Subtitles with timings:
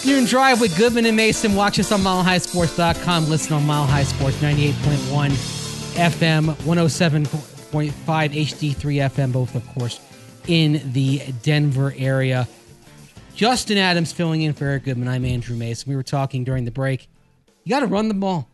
[0.00, 1.54] Afternoon Drive with Goodman and Mason.
[1.54, 3.28] Watch us on milehighsports.com.
[3.28, 5.28] Listen on Mile High Sports 98.1
[5.92, 10.00] FM, 107.5 HD3 FM, both, of course,
[10.48, 12.48] in the Denver area.
[13.34, 15.06] Justin Adams filling in for Eric Goodman.
[15.06, 15.90] I'm Andrew Mason.
[15.90, 17.10] We were talking during the break.
[17.64, 18.48] You got to run the ball.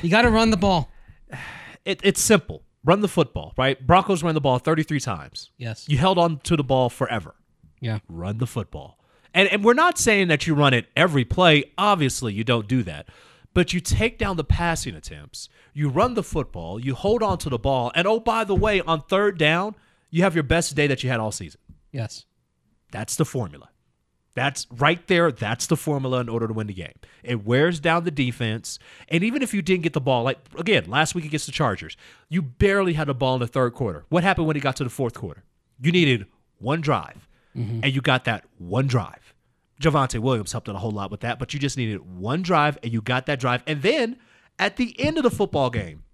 [0.00, 0.88] You got to run the ball.
[1.84, 2.62] It, it's simple.
[2.84, 3.84] Run the football, right?
[3.84, 5.50] Broncos ran the ball 33 times.
[5.58, 5.88] Yes.
[5.88, 7.34] You held on to the ball forever.
[7.80, 7.98] Yeah.
[8.08, 9.01] Run the football.
[9.34, 11.64] And, and we're not saying that you run it every play.
[11.78, 13.08] Obviously, you don't do that.
[13.54, 17.50] But you take down the passing attempts, you run the football, you hold on to
[17.50, 17.92] the ball.
[17.94, 19.74] And oh, by the way, on third down,
[20.10, 21.60] you have your best day that you had all season.
[21.90, 22.24] Yes.
[22.92, 23.68] That's the formula.
[24.34, 25.30] That's right there.
[25.30, 26.94] That's the formula in order to win the game.
[27.22, 28.78] It wears down the defense.
[29.08, 31.96] And even if you didn't get the ball, like again, last week against the Chargers,
[32.30, 34.04] you barely had the ball in the third quarter.
[34.08, 35.44] What happened when it got to the fourth quarter?
[35.82, 36.26] You needed
[36.58, 37.80] one drive, Mm-hmm.
[37.82, 39.34] and you got that one drive.
[39.80, 42.78] Javonte Williams helped out a whole lot with that, but you just needed one drive,
[42.82, 43.62] and you got that drive.
[43.66, 44.16] And then
[44.58, 46.04] at the end of the football game,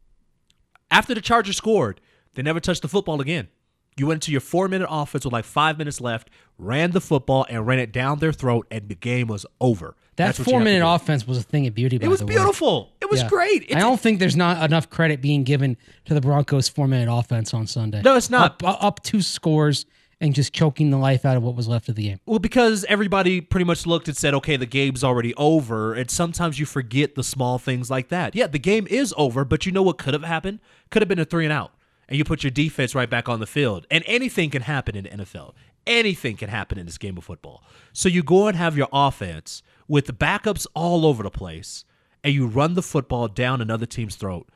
[0.90, 2.00] after the Chargers scored,
[2.34, 3.48] they never touched the football again.
[3.96, 7.44] You went into your four minute offense with like five minutes left, ran the football,
[7.50, 9.96] and ran it down their throat, and the game was over.
[10.16, 11.98] That four minute offense was a thing of beauty.
[11.98, 12.34] By It was the way.
[12.34, 12.92] beautiful.
[13.00, 13.28] It was Yeah.
[13.28, 13.74] great.
[13.74, 17.52] I don't think there's not enough credit being given to the Broncos four minute offense
[17.54, 18.02] on Sunday.
[18.02, 18.62] No, it's not.
[18.64, 19.84] Up, up two scores
[20.20, 22.20] and just choking the life out of what was left of the game.
[22.26, 25.94] Well, because everybody pretty much looked and said, okay, the game's already over.
[25.94, 28.34] And sometimes you forget the small things like that.
[28.34, 30.58] Yeah, the game is over, but you know what could have happened?
[30.90, 31.72] Could have been a three and out.
[32.08, 33.86] And you put your defense right back on the field.
[33.90, 35.52] And anything can happen in the NFL.
[35.86, 37.62] Anything can happen in this game of football.
[37.92, 41.84] So you go and have your offense with the backups all over the place,
[42.22, 44.48] and you run the football down another team's throat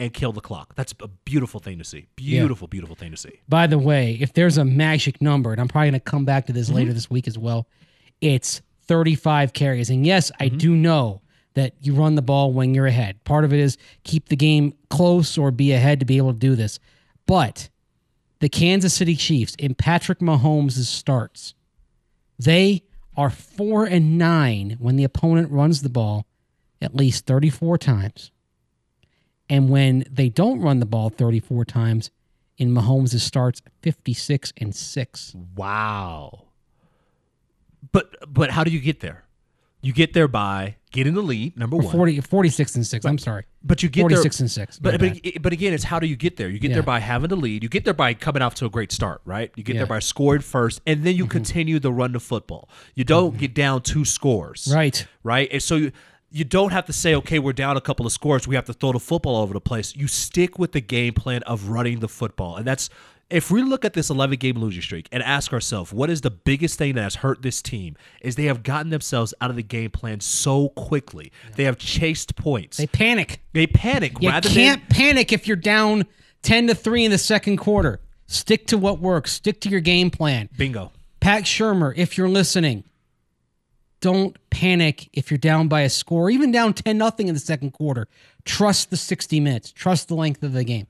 [0.00, 0.74] and kill the clock.
[0.74, 2.06] That's a beautiful thing to see.
[2.16, 3.40] Beautiful, beautiful thing to see.
[3.48, 6.46] By the way, if there's a magic number, and I'm probably going to come back
[6.46, 6.76] to this Mm-hmm.
[6.76, 7.66] later this week as well,
[8.20, 9.90] it's 35 carries.
[9.90, 10.56] And yes, I Mm-hmm.
[10.58, 11.20] do know
[11.54, 13.22] that you run the ball when you're ahead.
[13.24, 16.38] Part of it is keep the game close or be ahead to be able to
[16.38, 16.78] do this.
[17.26, 17.68] But
[18.38, 21.54] the Kansas City Chiefs in Patrick Mahomes' starts,
[22.38, 22.82] they
[23.16, 26.26] are four and nine when the opponent runs the ball
[26.80, 28.30] at least 34 times.
[29.50, 32.10] And when they don't run the ball 34 times,
[32.56, 35.36] in Mahomes' starts 56 and 6.
[35.56, 36.44] Wow.
[37.90, 39.24] But but how do you get there?
[39.82, 42.20] You get there by getting the lead, number Or one.
[42.20, 43.06] 46 and 6.
[43.06, 43.44] I'm sorry.
[43.64, 44.78] but you get 46 there, and 6.
[44.78, 46.50] But but, but again, it's how do you get there?
[46.50, 46.76] You get Yeah.
[46.76, 47.62] there by having the lead.
[47.62, 49.50] You get there by coming off to a great start, right?
[49.56, 49.80] You get Yeah.
[49.80, 51.30] there by scoring first, and then you mm-hmm.
[51.30, 52.68] continue the run to football.
[52.94, 53.40] You don't mm-hmm.
[53.40, 55.06] get down two scores, Right.
[55.22, 55.92] Right, and so you.
[56.30, 58.46] You don't have to say, okay, we're down a couple of scores.
[58.46, 59.96] We have to throw the football all over the place.
[59.96, 62.56] You stick with the game plan of running the football.
[62.56, 62.88] And that's,
[63.30, 66.30] if we look at this 11 game losing streak and ask ourselves, what is the
[66.30, 67.96] biggest thing that has hurt this team?
[68.20, 71.32] Is they have gotten themselves out of the game plan so quickly.
[71.56, 72.76] They have chased points.
[72.76, 73.40] They panic.
[73.52, 76.06] They panic You can't than panic if you're down
[76.42, 78.00] 10 to 3 in the second quarter.
[78.26, 79.32] Stick to what works.
[79.32, 80.48] Stick to your game plan.
[80.56, 80.92] bingo.
[81.18, 82.84] Pat Shurmur, if you're listening,
[84.00, 87.72] don't panic if you're down by a score, even down 10 nothing in the second
[87.72, 88.08] quarter.
[88.44, 89.72] Trust the 60 minutes.
[89.72, 90.86] Trust the length of the game.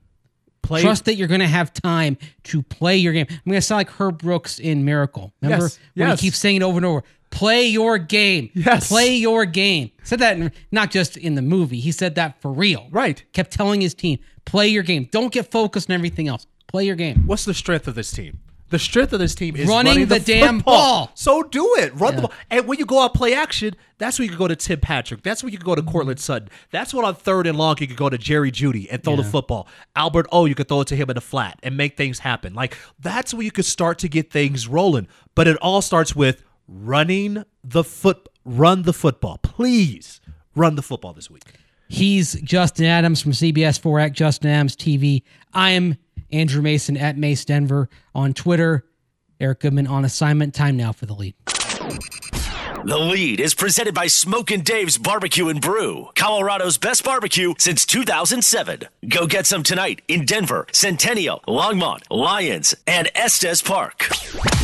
[0.61, 3.25] Play Trust that you're going to have time to play your game.
[3.29, 5.33] I'm going to sound like Herb Brooks in Miracle.
[5.41, 6.21] Remember Yes, when yes.
[6.21, 7.03] he keeps saying it over and over?
[7.31, 8.49] Play your game.
[8.53, 8.89] Yes.
[8.89, 9.91] Play your game.
[10.03, 11.79] Said that in, not just in the movie.
[11.79, 12.87] He said that for real.
[12.91, 13.23] Right.
[13.33, 15.07] Kept telling his team, play your game.
[15.11, 16.45] Don't get focused on everything else.
[16.67, 17.25] Play your game.
[17.25, 18.39] What's the strength of this team?
[18.71, 21.05] The strength of this team is Running running, the damn football.
[21.05, 21.11] ball.
[21.13, 21.93] So do it.
[21.93, 22.33] Run the ball.
[22.49, 25.23] And when you go out play action, that's when you can go to Tim Patrick.
[25.23, 25.91] That's when you can go to mm-hmm.
[25.91, 26.49] Courtland Sutton.
[26.71, 29.25] That's when on third and long you can go to Jerry Jeudy and throw the
[29.25, 29.67] football.
[29.95, 32.53] Albert O, you could throw it to him in the flat and make things happen.
[32.53, 35.07] Like that's where you could start to get things rolling.
[35.35, 39.37] But it all starts with running the foot run the football.
[39.39, 40.21] Please
[40.55, 41.43] run the football this week.
[41.89, 45.23] He's Justin Adams from CBS 4 at Justin Adams TV.
[45.53, 45.97] I am
[46.31, 48.85] Andrew Mason at Mace Denver on Twitter.
[49.39, 50.53] Eric Goodman on assignment.
[50.53, 51.35] Time now for the lead.
[52.83, 58.87] The lead is presented by Smokin' Dave's Barbecue and Brew, Colorado's best barbecue since 2007.
[59.07, 64.07] Go get some tonight in Denver, Centennial, Longmont, Lyons, and Estes Park.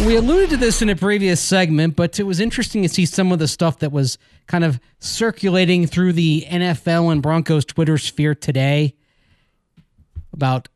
[0.04, 3.32] We alluded to this in a previous segment, but it was interesting to see some
[3.32, 4.18] of the stuff that was
[4.48, 8.96] kind of circulating through the NFL and Broncos Twitter sphere today
[10.34, 10.70] about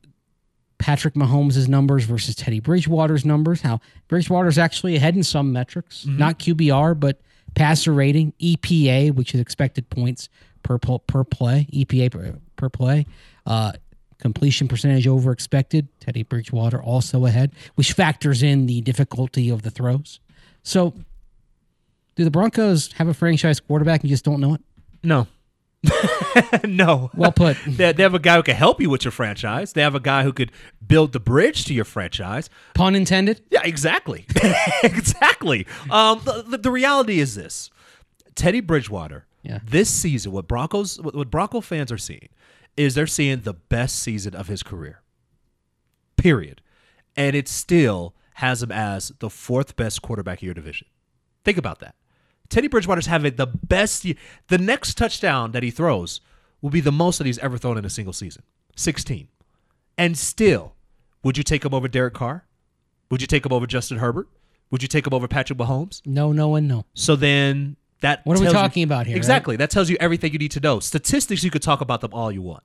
[0.82, 3.62] Patrick Mahomes' numbers versus Teddy Bridgewater's numbers.
[3.62, 7.22] How Bridgewater's actually ahead in some metrics, not QBR, but
[7.54, 10.28] passer rating, EPA, which is expected points
[10.64, 13.06] per per play, EPA per, per play.
[13.46, 13.74] Uh,
[14.18, 15.88] completion percentage over expected.
[16.00, 20.20] Teddy Bridgewater also ahead, which factors in the difficulty of the throws.
[20.64, 20.96] So,
[22.16, 24.62] do the Broncos have a franchise quarterback and you just don't know it?
[25.04, 25.28] No.
[26.64, 27.12] no.
[27.16, 27.58] Well put.
[27.66, 29.74] They, they have a guy who can help you with your franchise.
[29.74, 30.52] They have a guy who could
[30.86, 32.50] build the bridge to your franchise.
[32.74, 33.42] Pun intended.
[33.50, 34.26] Yeah, exactly.
[34.84, 35.66] exactly.
[35.90, 37.70] Um, the, the, reality is this
[38.36, 39.60] Teddy Bridgewater, Yeah.
[39.64, 42.30] this season, what Broncos, what, what Bronco fans are seeing
[42.78, 45.02] is they're seeing the best season of his career.
[46.18, 46.62] Period.
[47.16, 50.88] And it still has him as the fourth best quarterback in your division.
[51.44, 51.96] Think about that.
[52.52, 54.06] Teddy Bridgewater's having the best.
[54.50, 56.22] The next touchdown that he throws
[56.62, 58.44] will be the most that he's ever thrown in a single season
[58.76, 59.28] 16.
[59.98, 60.76] And still,
[61.24, 62.46] would you take him over Derek Carr?
[63.10, 64.28] Would you take him over Justin Herbert?
[64.70, 66.02] Would you take him over Patrick Mahomes?
[66.06, 66.86] No, no, and no.
[66.94, 69.18] So then that What are we tells you- talking about here, right?
[69.18, 69.56] Exactly.
[69.56, 70.80] That tells you everything you need to know.
[70.80, 72.64] Statistics, you could talk about them all you want.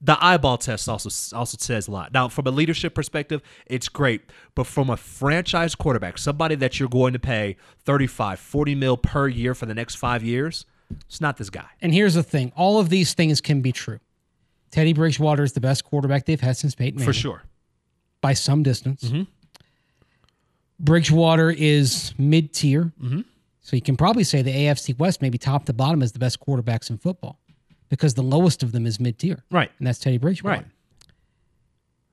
[0.00, 2.12] The eyeball test also also says a lot.
[2.12, 4.22] Now, from a leadership perspective, it's great,
[4.54, 9.26] but from a franchise quarterback, somebody that you're going to pay 35, 40 mil per
[9.26, 10.66] year for the next 5 years,
[11.06, 11.66] it's not this guy.
[11.80, 13.98] And here's the thing: all of these things can be true.
[14.70, 17.42] Teddy Bridgewater is the best quarterback they've had since Peyton Manning For sure.
[18.20, 19.02] by some distance.
[19.04, 19.22] Mm-hmm.
[20.78, 23.22] Bridgewater is mid tier, mm-hmm.
[23.62, 26.38] so you can probably say the AFC West, maybe top to bottom, is the best
[26.38, 27.40] quarterbacks in football
[27.88, 29.70] because the lowest of them is mid tier, Right.
[29.78, 30.62] and that's Teddy Bridgewater.
[30.62, 30.66] Right.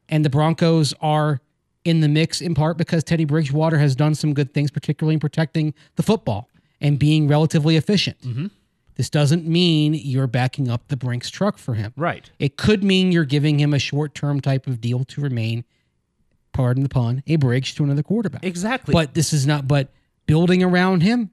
[0.07, 1.41] And the Broncos are
[1.83, 5.19] in the mix in part because Teddy Bridgewater has done some good things, particularly in
[5.19, 6.49] protecting the football
[6.81, 8.19] and being relatively efficient.
[8.21, 8.47] Mm-hmm.
[8.95, 11.93] This doesn't mean you're backing up the Brinks truck for him.
[11.97, 12.29] Right.
[12.39, 15.65] It could mean you're giving him a short term type of deal to remain,
[16.53, 18.43] pardon the pun, a bridge to another quarterback.
[18.45, 18.93] Exactly.
[18.93, 19.89] But this is not, but
[20.27, 21.31] building around him,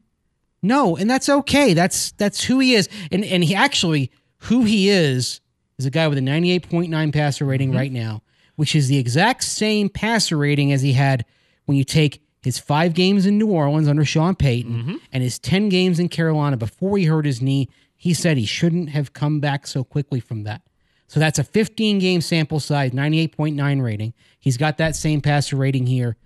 [0.60, 1.72] no, and that's okay.
[1.74, 4.10] That's that's who he is, and and he actually
[4.42, 5.40] who he is
[5.78, 7.78] is a guy with a 98.9 passer rating Mm-hmm.
[7.78, 8.22] right now,
[8.56, 11.24] which is the exact same passer rating as he had
[11.66, 14.96] when you take his five games in New Orleans under Sean Payton Mm-hmm.
[15.12, 17.68] and his 10 games in Carolina before he hurt his knee.
[17.96, 20.62] He said he shouldn't have come back so quickly from that.
[21.06, 24.12] So that's a 15 game sample size, 98.9 rating.
[24.40, 26.16] He's got that same passer rating here.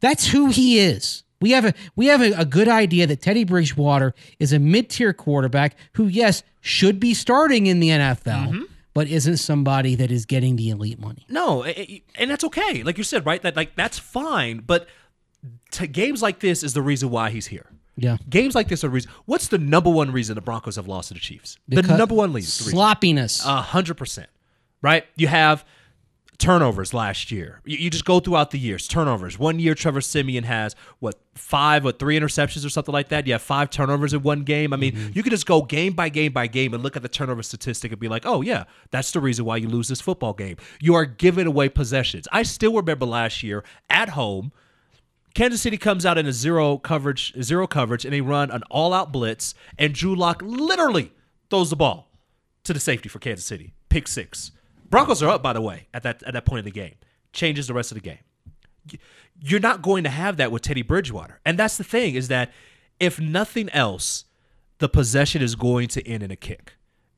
[0.00, 1.24] That's who he is.
[1.40, 5.12] We have a we have a, a good idea that Teddy Bridgewater is a mid-tier
[5.12, 8.62] quarterback who, yes, should be starting in the NFL, mm-hmm.
[8.94, 11.26] but isn't somebody that is getting the elite money.
[11.28, 12.82] No, and that's okay.
[12.82, 13.40] Like you said, right?
[13.42, 14.58] That like that's fine.
[14.58, 14.88] But
[15.92, 17.66] games like this is the reason why he's here.
[17.96, 18.18] Yeah.
[18.28, 19.10] Games like this are the reason.
[19.24, 21.58] What's the number one reason the Broncos have lost to the Chiefs?
[21.68, 22.70] the number one reason.
[22.70, 23.44] Sloppiness.
[23.44, 24.28] A hundred percent.
[24.82, 25.04] Right?
[25.16, 25.64] You have
[26.38, 27.60] turnovers last year.
[27.64, 28.86] You, you just go throughout the years.
[28.86, 29.38] Turnovers.
[29.38, 33.26] One year, Trevor Siemian has what five or three interceptions or something like that.
[33.26, 34.72] You have five turnovers in one game.
[34.72, 35.12] I mean, mm-hmm.
[35.14, 37.92] you could just go game by game by game and look at the turnover statistic
[37.92, 40.56] and be like, oh yeah, that's the reason why you lose this football game.
[40.80, 42.26] You are giving away possessions.
[42.32, 44.52] I still remember last year at home.
[45.34, 49.12] Kansas City comes out in a zero coverage, zero coverage, and they run an all-out
[49.12, 51.12] blitz, and Drew Lock literally
[51.50, 52.08] throws the ball
[52.64, 54.52] to the safety for Kansas City, pick six.
[54.90, 56.94] Broncos are up, by the way, at that at that point in the game.
[57.32, 59.00] Changes the rest of the game.
[59.38, 62.52] You're not going to have that with Teddy Bridgewater, and that's the thing is that
[62.98, 64.24] if nothing else,
[64.78, 66.74] the possession is going to end in a kick.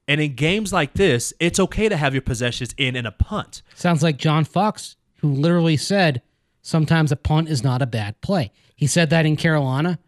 [0.06, 3.62] And in games like this, it's okay to have your possessions in in a punt.
[3.74, 6.22] Sounds like John Fox, who literally said
[6.62, 8.50] sometimes a punt is not a bad play.
[8.74, 9.98] He said that in Carolina.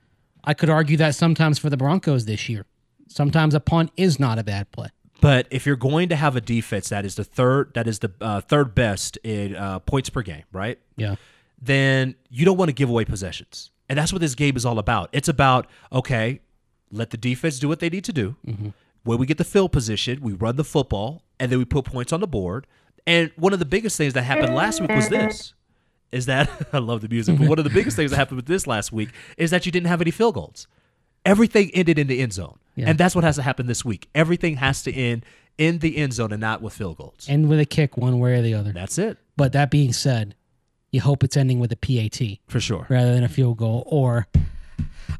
[0.42, 2.64] I could argue that sometimes for the Broncos this year.
[3.08, 4.88] Sometimes a punt is not a bad play.
[5.20, 8.12] But if you're going to have a defense that is the third, that is the
[8.20, 10.78] uh, third best in uh, points per game, right?
[10.96, 11.16] Yeah.
[11.60, 14.78] Then you don't want to give away possessions, and that's what this game is all
[14.78, 15.10] about.
[15.12, 16.40] It's about okay,
[16.90, 18.36] let the defense do what they need to do.
[19.02, 22.12] When we get the field position, we run the football, and then we put points
[22.12, 22.66] on the board.
[23.06, 25.52] And one of the biggest things that happened last week was this:
[26.12, 28.46] is that I love the music, but one of the biggest things that happened with
[28.46, 30.66] this last week is that you didn't have any field goals.
[31.24, 32.58] Everything ended in the end zone.
[32.76, 32.88] Yeah.
[32.88, 34.08] And that's what has to happen this week.
[34.14, 35.24] Everything has to end
[35.58, 37.26] in the end zone and not with field goals.
[37.28, 38.72] End with a kick one way or the other.
[38.72, 39.18] that's it.
[39.36, 40.34] But that being said,
[40.90, 42.86] you hope it's ending with a PAT For sure.
[42.88, 44.26] rather than a field goal or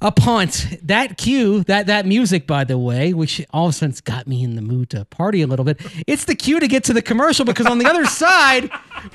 [0.01, 0.67] a punt.
[0.83, 4.43] That cue, that that music, by the way, which all of a sudden's got me
[4.43, 5.81] in the mood to party a little bit.
[6.07, 8.71] It's the cue to get to the commercial because on the other side,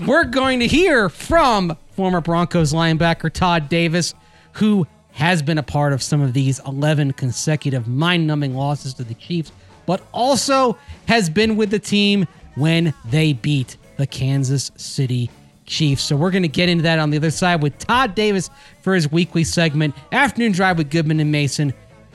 [0.05, 4.13] we're going to hear from former Broncos linebacker Todd Davis,
[4.53, 4.85] who
[5.15, 9.51] has been a part of some of these 11 consecutive mind-numbing losses to the Chiefs,
[9.85, 15.29] but also has been with the team when they beat the Kansas City
[15.65, 16.03] Chiefs.
[16.03, 18.49] So we're going to get into that on the other side with Todd Davis
[18.81, 21.73] for his weekly segment, Afternoon Drive with Goodman and Mason.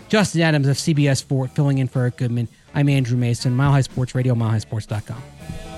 [0.09, 2.49] Justin Adams of CBS 4 filling in for Eric Goodman.
[2.75, 5.69] I'm Andrew Mason, Mile High Sports Radio, milehighsports.com.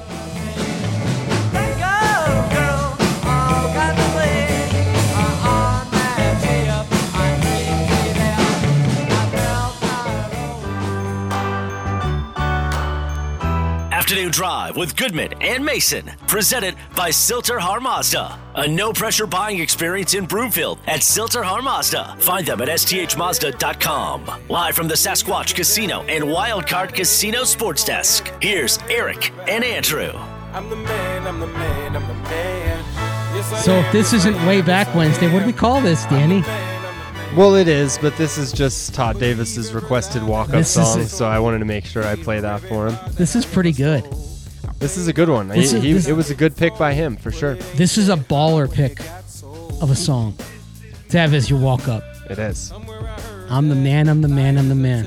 [14.32, 18.38] Drive with Goodman and Mason, presented by Sill-TerHar Mazda.
[18.54, 22.16] A no pressure buying experience in Broomfield at Sill-TerHar Mazda.
[22.18, 24.30] Find them at sthmazda.com.
[24.48, 28.32] Live from the Sasquatch Casino and Wildcard Casino Sports Desk.
[28.40, 30.12] Here's Eric and Andrew.
[30.54, 32.84] I'm the man, I'm the man, I'm the man.
[33.34, 36.40] Yes, So if this isn't way back Wednesday, what do we call this, Danny?
[36.40, 37.36] man, I'm the man.
[37.36, 41.08] Well, it is, but this is just Todd Davis's requested walk-up song, it.
[41.08, 42.98] so I wanted to make sure I play that for him.
[43.12, 44.04] This is pretty good.
[44.82, 45.48] This is a good one.
[45.50, 47.54] He- is- he- this- it was a good pick by him for sure.
[47.76, 48.98] This is a baller pick
[49.80, 50.34] of a song
[51.10, 52.02] to have as your walk up.
[52.28, 52.72] It is.
[53.48, 55.06] I'm the man, I'm the man, I'm the man.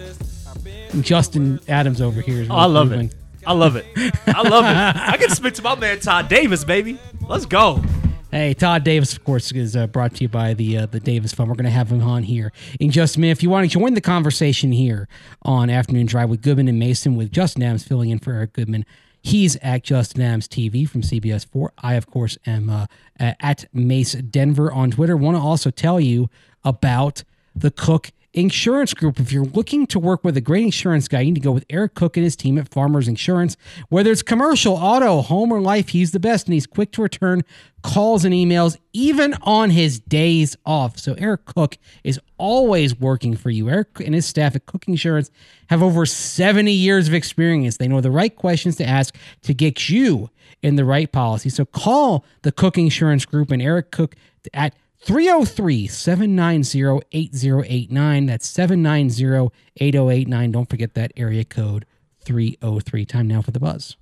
[0.94, 3.08] And Justin Adams over here is Oh, I love moving.
[3.08, 3.15] it.
[3.46, 3.86] I love it.
[4.27, 5.01] I love it.
[5.12, 6.98] I can spit to my man Todd Davis, baby.
[7.27, 7.84] Let's go.
[8.32, 11.34] Hey, Todd Davis, of course, is uh, brought to you by the uh, the Davis
[11.34, 11.50] Fund.
[11.50, 13.34] We're going to have him on here in just a minute.
[13.34, 15.08] If you want to join the conversation here
[15.44, 18.86] on Afternoon Drive with Goodman and Mason, with Justin Adams filling in for Eric Goodman,
[19.25, 21.74] he's at Justin Adams TV from CBS Four.
[21.79, 22.86] I, of course, am uh,
[23.20, 25.17] at Mace Denver on Twitter.
[25.17, 26.29] Want to also tell you
[26.63, 27.24] about
[27.55, 29.20] the Cook Insurance Group.
[29.20, 31.65] If you're looking to work with a great insurance guy, you need to go with
[31.70, 33.58] Eric Cook and his team at Farmers Insurance.
[33.89, 37.44] Whether it's commercial, auto, home, or life, he's the best and he's quick to return
[37.82, 41.00] calls and emails, even on his days off.
[41.00, 43.70] So Eric Cook is always working for you.
[43.70, 45.32] Eric and his staff at Cook Insurance
[45.70, 47.77] have over 70 years of experience.
[47.77, 50.30] They know the right questions to ask to get you
[50.62, 51.50] in the right policy.
[51.50, 54.15] So call the Cook Insurance Group and Eric Cook
[54.54, 58.25] at 303 790 8089.
[58.25, 60.51] That's 790 8089.
[60.51, 61.86] Don't forget that area code
[62.22, 63.06] 303.
[63.06, 63.96] Time now for the buzz.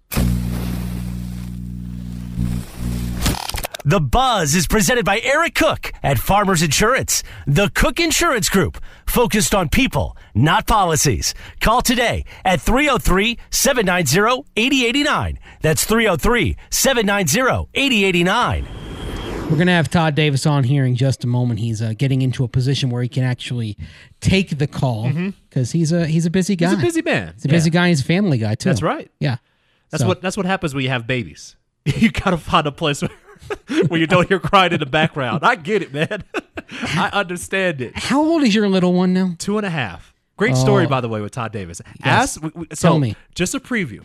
[3.86, 7.22] The Buzz is presented by Eric Cook at Farmers Insurance.
[7.46, 11.34] The Cook Insurance Group, focused on people, not policies.
[11.60, 15.40] Call today at 303 790 8089.
[15.62, 18.68] That's 303 790 8089.
[19.50, 21.60] We're going to have Todd Davis on here in just a moment.
[21.60, 23.78] He's uh, getting into a position where he can actually
[24.22, 25.12] take the call
[25.50, 26.68] because he's a he's a busy guy.
[26.68, 26.76] Mm-hmm.
[26.76, 27.34] He's a busy man.
[27.36, 27.74] He's a busy Yeah.
[27.74, 27.90] guy.
[27.90, 28.70] He's a family guy too.
[28.70, 29.12] That's right.
[29.20, 29.38] Yeah.
[29.90, 31.58] That's So- what that's what happens when you have babies.
[31.86, 33.12] You gotta find a place where,
[33.88, 35.40] where you don't hear crying in the background.
[35.44, 36.24] I get it, man.
[36.72, 37.98] I understand it.
[37.98, 39.36] How old is your little one now?
[39.38, 40.14] Two and a half.
[40.38, 40.90] Great story, Oh.
[40.90, 41.82] by the way, with Todd Davis.
[42.04, 43.16] Ask, w- w- so Tell me.
[43.36, 44.04] Just a preview.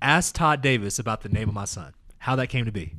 [0.00, 2.92] Ask Todd Davis about the name of my son, how that came to be.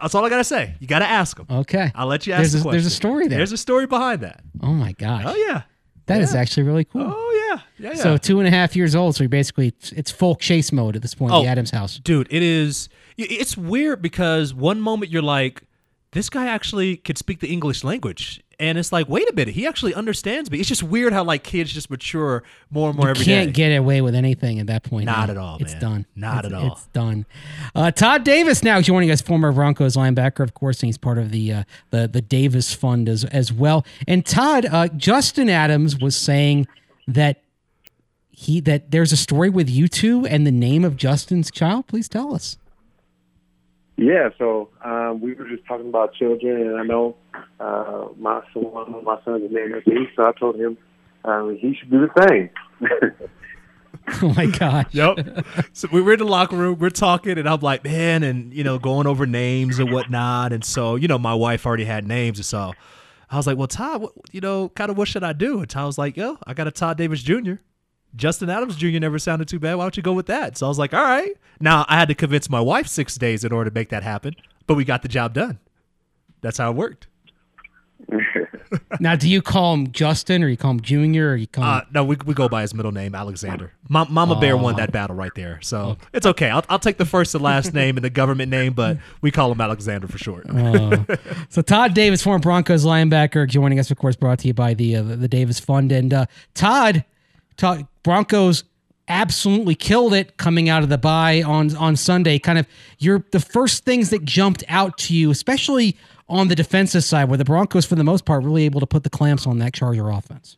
[0.00, 0.74] That's all I gotta say.
[0.80, 1.46] You gotta ask him.
[1.50, 1.92] Okay.
[1.94, 2.72] I'll let you ask There's the a, question.
[2.72, 3.38] there's a story there.
[3.38, 4.40] There's a story behind that.
[4.62, 5.24] oh my gosh.
[5.26, 5.62] Oh yeah.
[6.06, 7.02] That is actually really cool.
[7.14, 7.60] Oh yeah.
[7.78, 7.96] Yeah.
[7.96, 8.02] yeah.
[8.02, 9.14] So two and a half years old.
[9.14, 11.32] So you basically, it's, it's full chase mode at this point.
[11.32, 11.42] Oh.
[11.42, 11.98] The Adams house.
[11.98, 12.88] dude it is
[13.18, 15.62] it's weird because one moment you're like
[16.12, 19.66] this guy actually could speak the english language and it's like wait a minute he
[19.66, 23.24] actually understands me it's just weird how like kids just mature more and more every
[23.24, 23.44] day.
[23.44, 25.06] Can't get away with anything at that point.
[25.06, 25.32] Not now.
[25.32, 25.80] at all, It's man.
[25.80, 26.06] done.
[26.14, 26.72] Not It's- at all.
[26.72, 27.26] It's done.
[27.74, 31.30] Uh, Todd Davis now joining us, former Broncos linebacker, of course, and he's part of
[31.32, 33.84] the uh, the the Davis Fund as as well.
[34.06, 36.66] And Todd, uh, Justin Adams was saying
[37.08, 37.42] that
[38.30, 41.86] he that there's a story with you two and the name of Justin's child.
[41.88, 42.56] Please tell us.
[44.02, 47.16] Yeah, so um, we were just talking about children, and I know
[47.60, 50.76] uh, my son, my son's name is Lee, so I told him
[51.24, 52.50] um, he should do the same.
[54.20, 54.86] Oh my gosh.
[54.90, 55.46] Yep.
[55.72, 58.64] so we were in the locker room, we're talking, and I'm like, man, and you
[58.64, 60.52] know, going over names and whatnot.
[60.52, 62.72] And so, you know, my wife already had names, and so
[63.30, 65.60] I was like, well, Todd, what, you know, kind of what should I do?
[65.60, 67.54] And Todd was like, yo, I got a Todd Davis Jr.
[68.14, 68.98] Justin Adams Jr.
[68.98, 69.74] never sounded too bad.
[69.74, 70.58] Why don't you go with that?
[70.58, 71.32] So I was like, all right.
[71.60, 74.34] Now I had to convince my wife six days in order to make that happen,
[74.66, 75.58] but we got the job done.
[76.40, 77.06] That's how it worked.
[79.00, 81.70] now, do you call him Justin or you call him Junior or you call him?
[81.70, 83.72] Uh, no, we, we go by his middle name, Alexander.
[83.88, 86.50] Ma- Mama Bear won that battle right there, so it's okay.
[86.50, 89.52] I'll, I'll take the first and last name and the government name, but we call
[89.52, 90.46] him Alexander for short.
[91.48, 94.96] So Todd Davis, former Broncos linebacker, joining us, of course, brought to you by the
[94.96, 95.92] uh, the Davis Fund.
[95.92, 97.04] And uh, Todd,
[98.02, 98.64] Broncos
[99.08, 102.38] absolutely killed it coming out of the bye on on Sunday.
[102.38, 102.66] Kind of
[102.98, 105.96] your the first things that jumped out to you, especially
[106.28, 109.04] on the defensive side, where the Broncos, for the most part, really able to put
[109.04, 110.56] the clamps on that Charger offense.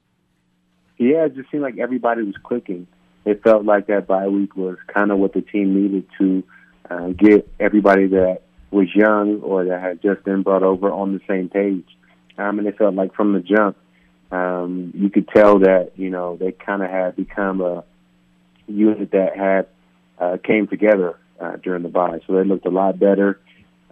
[0.99, 2.87] Yeah, it just seemed like everybody was clicking.
[3.25, 6.45] It felt like that bye week was kind of what the team needed to
[6.91, 11.21] uh, get everybody that was young or that had just been brought over on the
[11.27, 11.87] same page.
[12.37, 13.77] Um, and it felt like from the jump,
[14.35, 17.85] um, you could tell that you know they kind of had become a
[18.67, 19.67] unit that had
[20.19, 22.21] uh, came together uh, during the bye.
[22.27, 23.41] So they looked a lot better,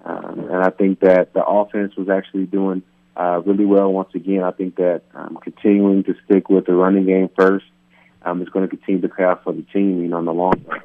[0.04, 2.82] um, and I think that the offense was actually doing
[3.16, 4.42] uh, really well once again.
[4.42, 7.66] I think that um, continuing to stick with the running game first
[8.22, 10.32] um, is going to continue to pay off for the team, you know, in the
[10.32, 10.80] long run.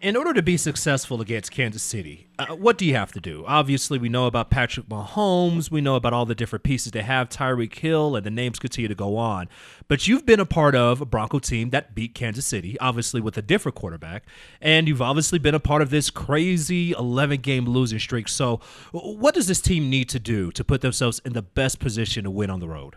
[0.00, 3.42] In order to be successful against Kansas City, uh, what do you have to do?
[3.48, 5.72] Obviously, we know about Patrick Mahomes.
[5.72, 8.86] We know about all the different pieces they have, Tyreek Hill, and the names continue
[8.86, 9.48] to go on.
[9.88, 13.36] But you've been a part of a Bronco team that beat Kansas City, obviously with
[13.38, 14.22] a different quarterback,
[14.60, 18.28] and you've obviously been a part of this crazy 11 game losing streak.
[18.28, 18.60] So,
[18.92, 22.30] what does this team need to do to put themselves in the best position to
[22.30, 22.94] win on the road?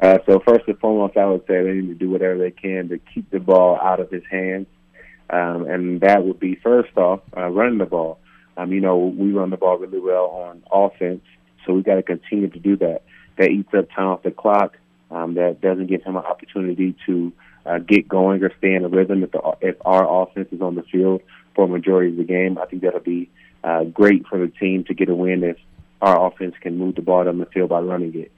[0.00, 2.88] Uh, so first and foremost, I would say they need to do whatever they can
[2.88, 4.66] to keep the ball out of his hands,
[5.30, 8.18] um, and that would be first off uh, running the ball.
[8.56, 11.22] Um, you know, we run the ball really well on offense,
[11.64, 13.02] so we got to continue to do that.
[13.36, 14.76] That eats up time off the clock.
[15.10, 17.32] Um, that doesn't give him an opportunity to
[17.64, 19.22] uh, get going or stay in a rhythm.
[19.22, 21.22] If, the, if our offense is on the field
[21.54, 23.30] for a majority of the game, I think that'll be
[23.62, 25.56] uh, great for the team to get a win if
[26.02, 28.32] our offense can move the ball down the field by running it.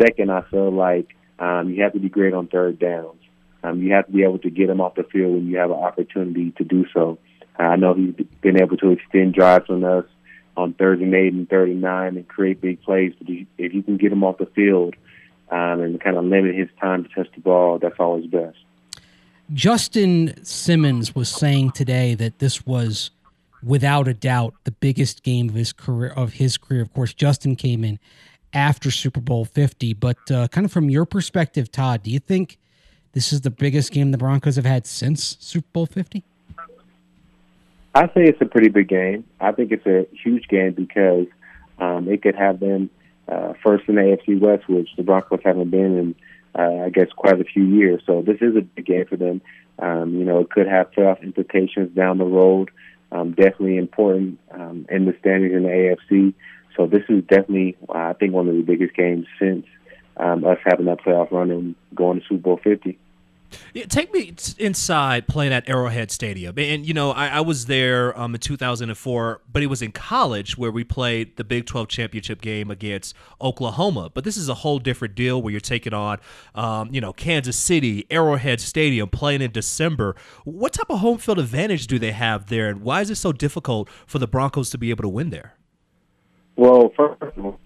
[0.00, 3.21] Second, I feel like um, you have to be great on third downs.
[3.62, 5.70] Um, you have to be able to get him off the field when you have
[5.70, 7.18] an opportunity to do so.
[7.58, 10.04] Uh, I know he's been able to extend drives on us
[10.56, 13.12] on third and eight and third and nine and create big plays.
[13.18, 13.28] But
[13.58, 14.94] if you can get him off the field
[15.50, 18.58] um, and kind of limit his time to touch the ball, that's always best.
[19.52, 23.10] Justin Simmons was saying today that this was
[23.62, 26.82] without a doubt the biggest game of his career of his career.
[26.82, 27.98] Of course, Justin came in
[28.54, 32.58] after Super Bowl 50, but uh, kind of from your perspective, Todd, do you think
[33.12, 36.24] this is the biggest game the Broncos have had since Super Bowl 50?
[37.94, 39.24] I say it's a pretty big game.
[39.40, 41.26] I think it's a huge game because
[41.78, 42.88] um, it could have been
[43.28, 46.14] uh, first in the AFC West, which the Broncos haven't been in,
[46.58, 48.02] uh, I guess, quite a few years.
[48.06, 49.42] So this is a big game for them.
[49.78, 52.70] Um, you know, it could have playoff implications down the road.
[53.10, 56.32] Um, definitely important um, in the standings in the AFC.
[56.76, 59.66] So this is definitely, uh, I think, one of the biggest games since
[60.16, 62.98] um, us having that playoff run and going to Super Bowl 50.
[63.74, 66.58] Yeah, take me inside playing at Arrowhead Stadium.
[66.58, 70.58] And, you know, I, I was there um, in 2004, but it was in college
[70.58, 74.10] where we played the Big 12 championship game against Oklahoma.
[74.12, 76.18] But this is a whole different deal where you're taking on,
[76.54, 80.16] um, you know, Kansas City, Arrowhead Stadium, playing in December.
[80.44, 82.68] What type of home field advantage do they have there?
[82.68, 85.54] And why is it so difficult for the Broncos to be able to win there?
[86.56, 87.58] Well, first of all,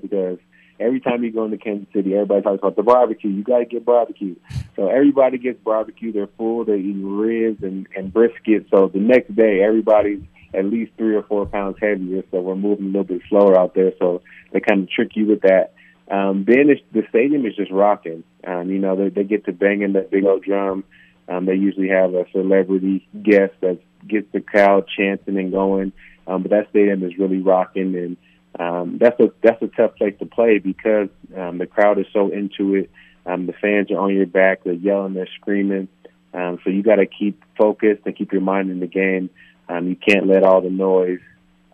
[0.00, 0.38] because
[0.80, 3.30] every time you go into Kansas City, everybody talks about the barbecue.
[3.30, 4.36] You got to get barbecue.
[4.76, 6.12] So everybody gets barbecue.
[6.12, 6.64] They're full.
[6.64, 8.66] They're eating ribs and, and brisket.
[8.70, 10.22] So the next day, everybody's
[10.54, 12.22] at least three or four pounds heavier.
[12.30, 13.92] So we're moving a little bit slower out there.
[13.98, 15.72] So they kind of trick you with that.
[16.10, 18.24] Um, then it's, the stadium is just rocking.
[18.46, 20.84] Um, you know, they, they get to banging that big old drum.
[21.28, 25.92] Um, they usually have a celebrity guest that gets the crowd chanting and going.
[26.26, 28.16] Um, but that stadium is really rocking, and
[28.58, 32.30] um, that's a that's a tough place to play because um, the crowd is so
[32.30, 32.90] into it.
[33.24, 34.64] Um, the fans are on your back.
[34.64, 35.14] They're yelling.
[35.14, 35.88] They're screaming.
[36.34, 39.30] Um, so you got to keep focused and keep your mind in the game.
[39.68, 41.20] Um, you can't let all the noise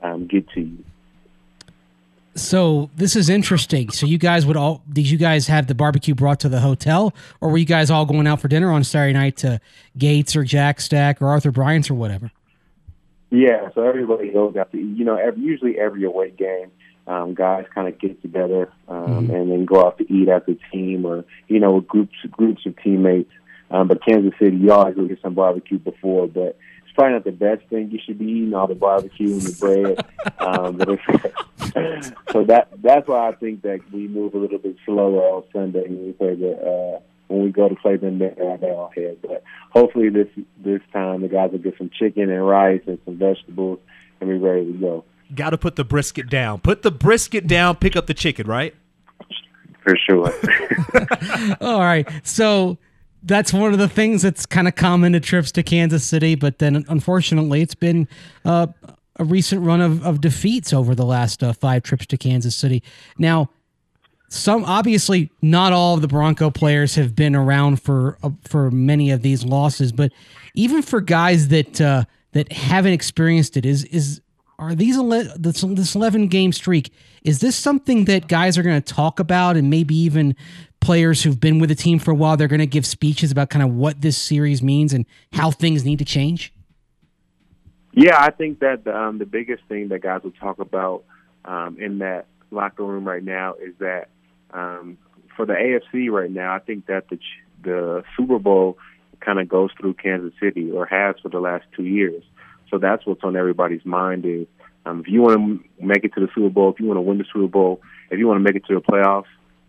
[0.02, 0.84] um, get to you.
[2.34, 3.90] So this is interesting.
[3.90, 7.12] So you guys would all did you guys have the barbecue brought to the hotel,
[7.40, 9.60] or were you guys all going out for dinner on Saturday night to
[9.96, 12.30] Gates or Jack Stack or Arthur Bryant's or whatever?
[13.30, 16.70] Yeah, so everybody goes out to you know every, usually every away game,
[17.06, 18.96] um, guys kind of get together um,
[19.28, 19.34] Mm-hmm.
[19.34, 22.64] and then go out to eat as a team or you know with groups groups
[22.66, 23.30] of teammates.
[23.70, 27.24] Um, but Kansas City, you always go get some barbecue before, but it's probably not
[27.24, 30.06] the best thing you should be eating all the barbecue and the bread.
[30.40, 34.76] um, but it's, so that that's why I think that we move a little bit
[34.86, 38.32] slower on Sunday when we play the uh, when we go to play them there
[38.32, 39.18] at Arrowhead.
[39.22, 40.28] But hopefully this
[40.62, 43.78] this time the guys will get some chicken and rice and some vegetables
[44.20, 45.04] and be ready to go.
[45.34, 46.60] got to put the brisket down.
[46.60, 48.74] Put the brisket down, pick up the chicken, right?
[49.88, 50.32] for sure.
[51.60, 52.08] All right.
[52.22, 52.78] So
[53.22, 56.58] that's one of the things that's kind of common to trips to Kansas City, but
[56.58, 58.08] then unfortunately, it's been
[58.44, 58.68] uh,
[59.16, 62.82] a recent run of, of defeats over the last uh, five trips to Kansas City.
[63.18, 63.50] Now,
[64.28, 69.10] some obviously not all of the Bronco players have been around for uh, for many
[69.10, 70.12] of these losses, but
[70.54, 74.20] even for guys that uh, that haven't experienced it, is is
[74.58, 76.92] are these ele- this, this eleven game streak?
[77.22, 80.36] Is this something that guys are going to talk about, and maybe even
[80.80, 83.50] players who've been with the team for a while, they're going to give speeches about
[83.50, 86.52] kind of what this series means and how things need to change?
[87.92, 91.04] Yeah, I think that um, the biggest thing that guys will talk about
[91.44, 94.08] um, in that locker room right now is that
[94.52, 94.98] um,
[95.36, 98.78] for the AFC right now, I think that the ch- the Super Bowl
[99.20, 102.22] kind of goes through Kansas City or has for the last two years.
[102.70, 104.46] So that's what's on everybody's mind is
[104.86, 107.02] um, if you want to make it to the Super Bowl, if you want to
[107.02, 107.80] win the Super Bowl,
[108.10, 109.24] if you want to make it to the playoffs,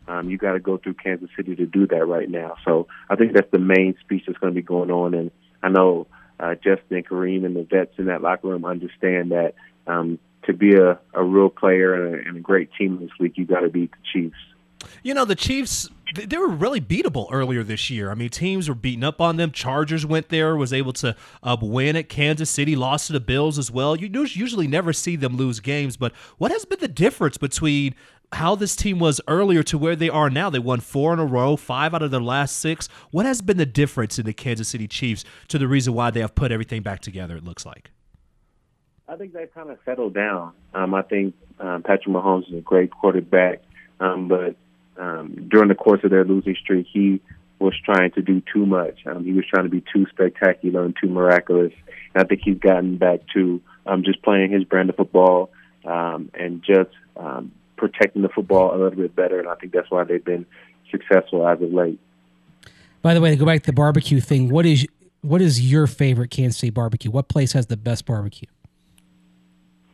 [0.07, 2.55] um, you got to go through Kansas City to do that right now.
[2.65, 5.13] So I think that's the main speech that's going to be going on.
[5.13, 6.07] And I know
[6.39, 9.53] uh, Justin and Kareem and the vets in that locker room understand that
[9.87, 13.33] um, to be a, a real player and a, and a great team this week,
[13.35, 14.37] you got to beat the Chiefs.
[15.03, 18.11] You know, the Chiefs, they were really beatable earlier this year.
[18.11, 19.51] I mean, teams were beating up on them.
[19.51, 23.57] Chargers went there, was able to uh, win at Kansas City, lost to the Bills
[23.57, 23.95] as well.
[23.95, 27.95] You usually never see them lose games, but what has been the difference between
[28.31, 30.49] how this team was earlier to where they are now?
[30.49, 32.87] They won four in a row, five out of their last six.
[33.11, 36.21] What has been the difference in the Kansas City Chiefs to the reason why they
[36.21, 37.91] have put everything back together, it looks like?
[39.07, 40.53] I think they've kind of settled down.
[40.75, 43.63] Um, I think um, Patrick Mahomes is a great quarterback,
[43.99, 44.55] um, but
[44.99, 47.21] um, during the course of their losing streak, he
[47.57, 48.99] was trying to do too much.
[49.05, 51.73] Um, he was trying to be too spectacular and too miraculous.
[52.13, 55.49] And I think he's gotten back to um, just playing his brand of football
[55.85, 59.39] um, and just um, protecting the football a little bit better.
[59.39, 60.45] And I think that's why they've been
[60.91, 61.99] successful as of late.
[63.01, 64.85] By the way, to go back to the barbecue thing, what is
[65.21, 67.11] what is your favorite Kansas City barbecue?
[67.11, 68.47] What place has the best barbecue?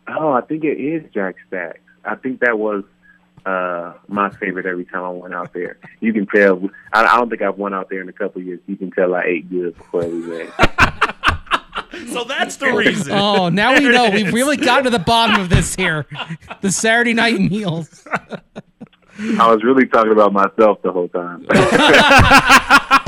[0.08, 1.80] Oh, I think it is Jack Stacks.
[2.04, 2.84] I think that was
[3.46, 5.78] uh, my favorite every time I went out there.
[6.00, 6.70] You can tell.
[6.94, 8.60] I, I don't think I've won out there in a couple of years.
[8.68, 10.50] You can tell I ate good before we went.
[12.12, 13.14] So that's the reason.
[13.14, 14.10] Oh, now we know.
[14.10, 16.06] We've really gotten to the bottom of this here.
[16.62, 18.06] The Saturday night meals.
[19.18, 21.46] I was really talking about myself the whole time.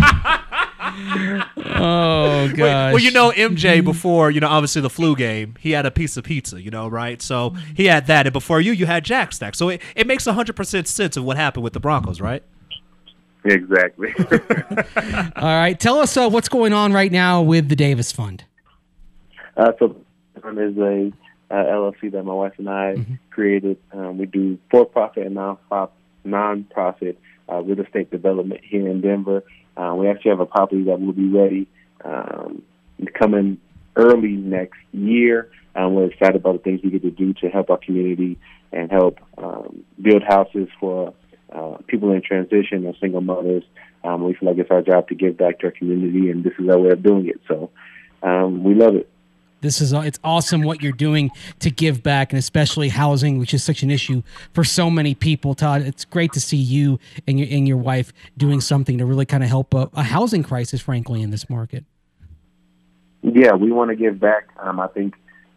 [0.97, 2.93] Oh gosh.
[2.93, 6.17] Well, you know, MJ before, you know, obviously the flu game, he had a piece
[6.17, 7.21] of pizza, you know, right?
[7.21, 8.25] So he had that.
[8.25, 9.55] And before you, you had Jack Stack.
[9.55, 12.43] So it, it makes 100% sense of what happened with the Broncos, right?
[13.43, 14.13] exactly.
[15.37, 15.79] All right.
[15.79, 18.43] Tell us uh, what's going on right now with the Davis Fund.
[19.55, 19.95] Uh, so
[20.35, 21.11] is a
[21.49, 22.95] uh, LLC that my wife and I
[23.29, 23.77] created.
[23.91, 29.43] Um, we do for-profit and non-profit, non-profit uh, real estate development here in Denver.
[29.77, 31.67] Uh, we actually have a property that will be ready
[32.03, 32.63] um,
[33.13, 33.59] coming
[33.95, 35.51] early next year.
[35.75, 38.39] Um, we're excited about the things we get to do to help our community
[38.71, 41.13] and help um, build houses for
[41.53, 43.63] uh, people in transition or single mothers.
[44.03, 46.53] Um, we feel like it's our job to give back to our community, and this
[46.59, 47.39] is our way of doing it.
[47.47, 47.69] So
[48.23, 49.09] um, we love it.
[49.61, 53.63] This is it's awesome what you're doing to give back, and especially housing, which is
[53.63, 54.21] such an issue
[54.53, 55.55] for so many people.
[55.55, 59.25] Todd, it's great to see you and your and your wife doing something to really
[59.25, 61.85] kind of help a, a housing crisis, frankly, in this market.
[63.23, 64.47] Yeah, we want to give back.
[64.59, 65.15] Um, I think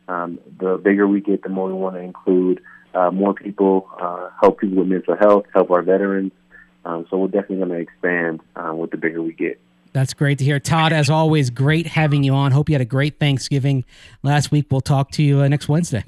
[0.09, 2.63] um, the bigger we get, the more we want to include
[2.95, 6.33] uh, more people, uh, help people with mental health, help our veterans.
[6.85, 9.61] Um, so we're definitely going to expand uh, with the bigger we get.
[9.93, 10.61] That's great to hear.
[10.61, 12.53] Todd, as always, great having you on.
[12.53, 13.85] Hope you had a great Thanksgiving
[14.23, 14.67] last week.
[14.71, 16.05] We'll talk to you uh, next Wednesday.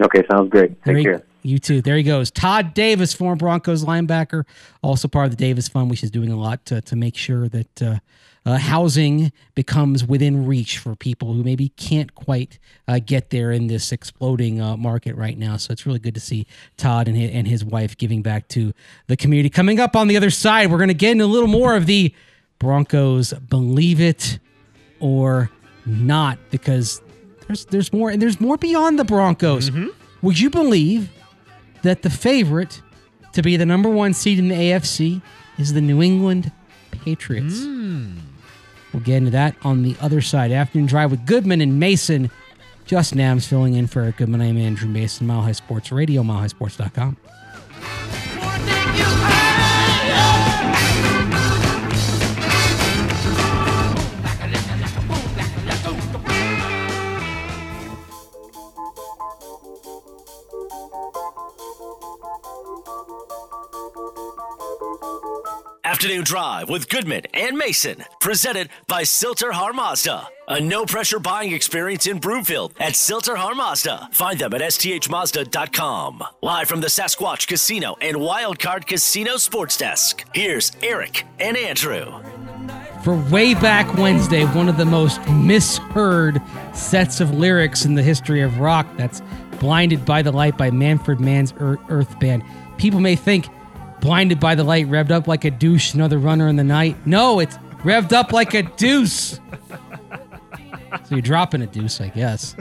[0.00, 0.82] Okay, sounds great.
[0.84, 1.22] Take he- care.
[1.42, 1.80] You too.
[1.80, 2.32] There he goes.
[2.32, 4.44] Todd Davis, former Broncos linebacker,
[4.82, 7.48] also part of the Davis Fund, which is doing a lot to, to make sure
[7.48, 7.98] that uh,
[8.44, 12.58] uh, housing becomes within reach for people who maybe can't quite
[12.88, 15.56] uh, get there in this exploding uh, market right now.
[15.56, 18.72] So it's really good to see Todd and his, and his wife giving back to
[19.06, 19.48] the community.
[19.48, 21.86] Coming up on the other side, we're going to get into a little more of
[21.86, 22.12] the
[22.58, 24.38] Broncos believe it
[25.00, 25.50] or
[25.84, 27.00] not because
[27.46, 29.70] there's there's more and there's more beyond the Broncos.
[29.70, 29.88] Mm-hmm.
[30.22, 31.10] Would you believe
[31.82, 32.82] that the favorite
[33.32, 35.22] to be the number one seed in the AFC
[35.58, 36.50] is the New England
[36.90, 37.62] Patriots?
[37.64, 38.18] Hmm.
[38.92, 40.52] We'll get into that on the other side.
[40.52, 42.30] Afternoon drive with Goodman and Mason.
[42.86, 44.40] Justin Adams filling in for Eric Goodman.
[44.40, 47.16] I'm Andrew Mason, Mile High Sports Radio, milehighsports.com.
[66.06, 70.28] Afternoon Drive with Goodman and Mason, presented by Sill-TerHar Mazda.
[70.46, 74.10] A no pressure buying experience in Broomfield at Sill-TerHar Mazda.
[74.12, 76.22] Find them at sthmazda.com.
[76.42, 80.24] Live from the Sasquatch Casino and Wildcard Casino Sports Desk.
[80.32, 82.22] Here's Eric and Andrew.
[83.02, 86.40] For way back Wednesday, one of the most misheard
[86.72, 88.86] sets of lyrics in the history of rock.
[88.96, 89.22] That's
[89.58, 92.44] Blinded by the Light by Manfred Mann's Earth Band.
[92.76, 93.48] People may think
[94.06, 97.08] Blinded by the Light revved up like a douche, another runner in the night.
[97.08, 99.40] No, it's revved up like a deuce.
[101.06, 102.54] So you're dropping a deuce, I guess.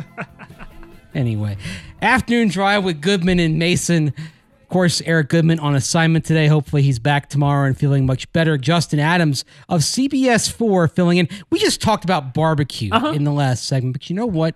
[1.14, 1.58] Anyway,
[2.02, 4.08] afternoon drive with Goodman and Mason.
[4.08, 6.48] Of course, Eric Goodman on assignment today.
[6.48, 8.58] Hopefully, he's back tomorrow and feeling much better.
[8.58, 11.30] Justin Adams of CBS 4 filling in.
[11.52, 14.56] We just talked about barbecue in the last segment, but you know what?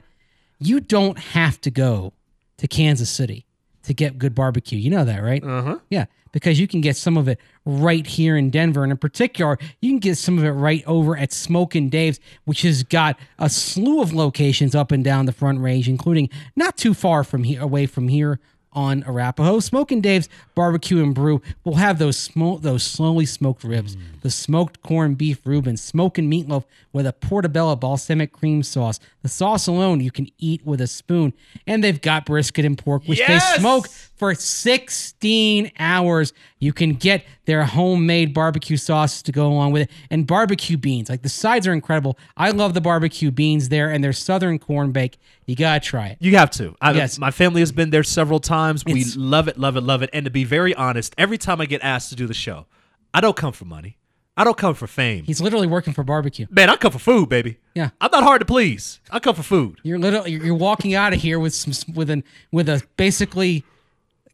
[0.57, 2.13] You don't have to go
[2.57, 3.45] to Kansas City
[3.83, 4.79] to get good barbecue.
[4.79, 5.43] You know that, right?
[5.43, 5.79] Uh huh.
[5.91, 9.57] Yeah, because you can get some of it right here in Denver, and in particular,
[9.81, 13.49] you can get some of it right over at Smokin' Dave's, which has got a
[13.49, 17.61] slew of locations up and down the Front Range, including not too far from here,
[17.61, 18.39] away from here
[18.73, 19.59] on Arapahoe.
[19.59, 24.81] Smokin' Dave's Barbecue and Brew will have those smoke, those slowly smoked ribs, the smoked
[24.83, 28.99] corned beef Reuben, smoking meatloaf with a portobello balsamic cream sauce.
[29.21, 31.33] The sauce alone you can eat with a spoon,
[31.65, 33.53] and they've got brisket and pork, which Yes!
[33.53, 36.33] they smoke for 16 hours.
[36.61, 41.09] You can get their homemade barbecue sauce to go along with it and barbecue beans.
[41.09, 42.17] Like the sides are incredible.
[42.35, 45.17] I love the barbecue beans there and their southern corn bake.
[45.45, 46.17] You got to try it.
[46.19, 46.75] You have to.
[46.81, 47.17] I, Yes.
[47.17, 48.83] My family has been there several times.
[48.83, 50.09] We It's- love it, love it, love it.
[50.11, 52.65] And to be very honest, every time I get asked to do the show,
[53.13, 53.95] I don't come for money.
[54.35, 55.25] I don't come for fame.
[55.25, 56.45] He's literally working for barbecue.
[56.49, 57.57] Man, I come for food, baby.
[57.73, 57.89] Yeah.
[57.99, 58.99] I'm not hard to please.
[59.11, 59.79] I come for food.
[59.83, 63.65] You're literally you're walking out of here with some with an with a basically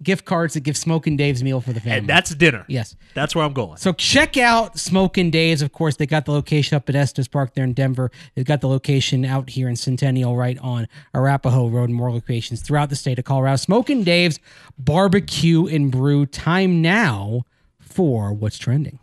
[0.05, 1.97] gift cards that give Smoking Dave's meal for the family.
[1.99, 2.63] And that's dinner.
[2.69, 2.95] yes.
[3.13, 3.77] That's where I'm going.
[3.77, 5.61] So check out Smokin' Dave's.
[5.61, 8.11] Of course, they got the location up at Estes Park there in Denver.
[8.35, 12.61] They've got the location out here in Centennial, right on Arapahoe Road, and more locations
[12.61, 13.57] throughout the state of Colorado.
[13.57, 14.39] Smokin' Dave's
[14.77, 16.25] Barbecue and Brew.
[16.25, 17.43] Time now
[17.79, 18.99] for what's trending.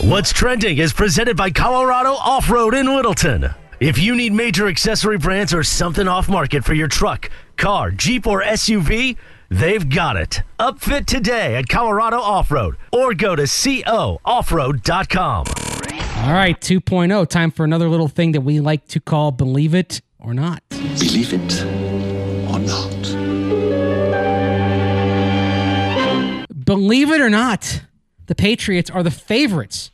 [0.00, 3.50] What's Trending is presented by Colorado Off Road in Littleton.
[3.78, 8.26] If you need major accessory brands or something off market for your truck, car, Jeep,
[8.26, 9.18] or SUV,
[9.50, 10.40] they've got it.
[10.58, 15.44] Upfit today at Colorado Off Road or go to cooffroad.com.
[16.24, 17.28] All right, 2.0.
[17.28, 20.62] Time for another little thing that we like to call Believe It or Not.
[20.70, 22.86] Believe it or not.
[26.64, 27.82] Believe it or not,
[28.24, 29.90] the Patriots are the favorites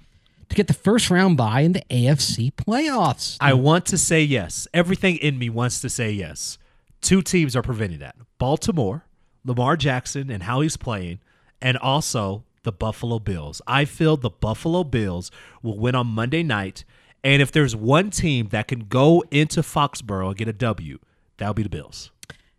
[0.53, 3.39] to get the first round bye in the AFC playoffs.
[3.41, 4.69] I want to say yes.
[4.75, 6.59] Everything in me wants to say yes.
[7.01, 9.07] Two teams are preventing that Baltimore,
[9.47, 11.21] Lamar Jackson, and how he's playing,
[11.63, 13.63] and also the Buffalo Bills.
[13.67, 15.31] I feel the Buffalo Bills
[15.63, 16.85] will win on Monday night.
[17.25, 20.99] And if there's one team that can go into Foxborough and get a W,
[21.39, 22.11] that'll be the Bills.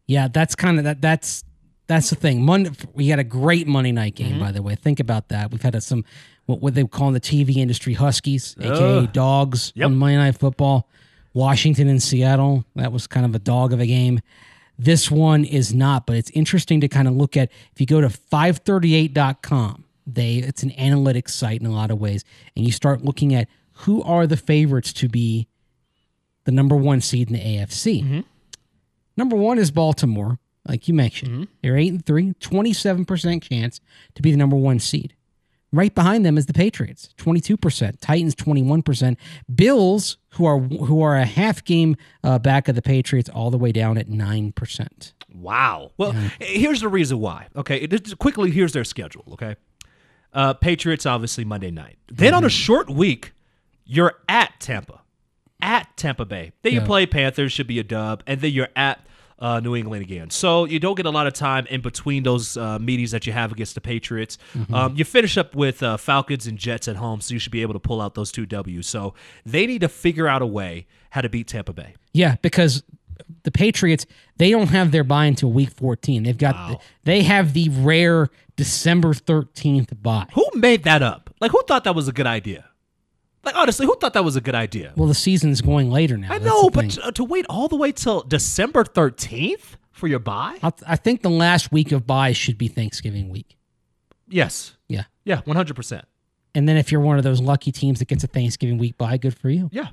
[0.07, 0.99] Yeah, that's kind of that.
[0.99, 1.43] That's
[1.87, 2.43] that's the thing.
[2.43, 4.39] Monday, we had a great Monday night game, mm-hmm.
[4.39, 4.75] by the way.
[4.75, 5.51] Think about that.
[5.51, 6.05] We've had a, some
[6.45, 9.85] what what they call in the TV industry Huskies, aka dogs, Yep.
[9.85, 10.87] on Monday Night Football.
[11.33, 12.63] Washington and Seattle.
[12.75, 14.19] That was kind of a dog of a game.
[14.77, 17.51] This one is not, but it's interesting to kind of look at.
[17.73, 22.23] If you go to 538.com, they it's an analytics site in a lot of ways,
[22.55, 25.47] and you start looking at who are the favorites to be
[26.45, 28.03] the number one seed in the AFC.
[28.03, 28.19] Mm-hmm.
[29.15, 31.47] Number one is Baltimore, like you mentioned.
[31.61, 33.79] They're eight and three, 27% chance
[34.15, 35.15] to be the number one seed.
[35.71, 37.99] Right behind them is the Patriots, 22%.
[37.99, 39.17] Titans, 21%.
[39.55, 43.57] Bills, who are who are a half game uh, back of the Patriots, all the
[43.57, 45.13] way down at 9%.
[45.33, 45.91] Wow.
[45.97, 47.47] Well, here's the reason why.
[47.55, 49.23] Okay, it is, quickly here's their schedule.
[49.31, 49.55] Okay,
[50.31, 51.97] uh, Patriots obviously Monday night.
[52.07, 53.33] Then on a short week,
[53.83, 55.01] you're at Tampa,
[55.59, 56.51] at Tampa Bay.
[56.61, 59.03] Then you play Panthers, should be a dub, and then you're at
[59.43, 60.29] uh, New England again.
[60.29, 63.33] So you don't get a lot of time in between those uh, meetings that you
[63.33, 64.37] have against the Patriots.
[64.71, 67.61] Um, you finish up with uh, Falcons and Jets at home, so you should be
[67.61, 68.87] able to pull out those two Ws.
[68.87, 69.13] So
[69.45, 71.93] they need to figure out a way how to beat Tampa Bay.
[72.13, 72.83] Yeah, because
[73.43, 74.05] the Patriots
[74.37, 76.23] they don't have their bye until week 14.
[76.23, 80.27] They've got they have the rare December 13th bye.
[80.33, 81.33] Who made that up?
[81.41, 82.65] Like, who thought that was a good idea?
[83.43, 84.93] Like, honestly, who thought that was a good idea?
[84.95, 86.27] Well, the season's going later now.
[86.33, 90.07] I That's know, but to, uh, to wait all the way till December 13th for
[90.07, 90.59] your bye?
[90.63, 93.57] I, I think the last week of byes should be Thanksgiving week.
[94.29, 94.75] Yes.
[94.87, 95.03] Yeah.
[95.25, 96.01] Yeah, 100%.
[96.55, 99.17] And then if you're one of those lucky teams that gets a Thanksgiving week bye,
[99.17, 99.69] good for you.
[99.73, 99.87] Yeah.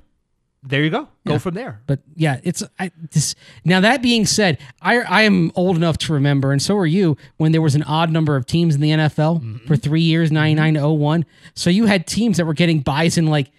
[0.63, 1.09] There you go.
[1.27, 1.39] Go Yeah.
[1.39, 1.81] from there.
[1.87, 3.35] But yeah, it's I, this.
[3.65, 7.17] Now that being said, I I am old enough to remember, and so are you,
[7.39, 9.67] when there was an odd number of teams in the NFL Mm-hmm.
[9.67, 11.25] for three years, ninety nine to 01.
[11.55, 13.51] So you had teams that were getting byes in like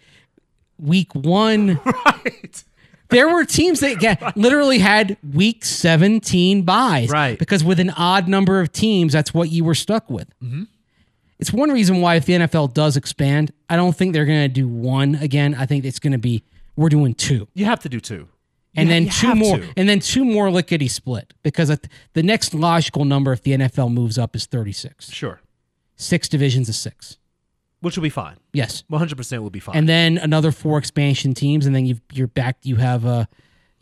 [0.78, 1.80] week one.
[2.06, 2.64] Right.
[3.10, 7.10] There were teams that get, literally had week 17 byes.
[7.10, 7.38] Right.
[7.38, 10.30] Because with an odd number of teams, that's what you were stuck with.
[10.42, 10.64] Mm-hmm.
[11.40, 14.48] It's one reason why if the NFL does expand, I don't think they're going to
[14.48, 15.56] do one again.
[15.56, 16.44] I think it's going to be
[16.76, 17.48] we're doing two.
[17.54, 18.28] You have to do two.
[18.74, 19.70] And then two more, to.
[19.76, 21.68] and then two more lickety split because
[22.14, 25.10] the next logical number, if the NFL moves up, is thirty-six.
[25.12, 25.42] Sure.
[25.98, 27.18] Six divisions of six.
[27.82, 28.38] Which will be fine.
[28.54, 29.76] Yes, 100% will be fine.
[29.76, 32.58] and then another four expansion teams, and then you you're back.
[32.64, 33.26] You have uh,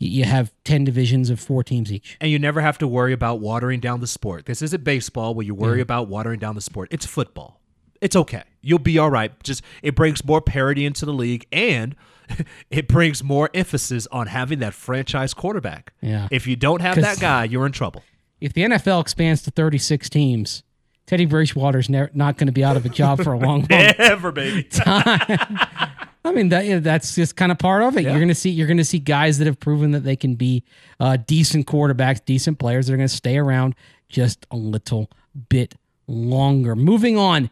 [0.00, 2.16] you have ten divisions of four teams each.
[2.20, 4.46] and you never have to worry about watering down the sport.
[4.46, 6.88] This isn't baseball where you worry about watering down the sport.
[6.90, 7.60] It's football.
[8.00, 8.42] It's okay.
[8.62, 9.32] You'll be all right.
[9.42, 11.96] Just it brings more parity into the league and
[12.70, 15.92] it brings more emphasis on having that franchise quarterback.
[16.00, 16.28] Yeah.
[16.30, 18.02] If you don't have that guy, you're in trouble.
[18.40, 20.62] If the NFL expands to thirty-six teams,
[21.06, 23.92] Teddy Bridgewater's ne- not going to be out of a job for a long, long
[23.98, 24.68] Ever, baby.
[24.86, 28.02] I mean that that's just kind of part of it.
[28.02, 28.10] Yeah.
[28.10, 30.62] You're gonna see you're gonna see guys that have proven that they can be
[31.00, 32.86] uh, decent quarterbacks, decent players.
[32.86, 33.74] They're gonna stay around
[34.08, 35.10] just a little
[35.48, 35.74] bit
[36.06, 36.76] longer.
[36.76, 37.50] Moving on,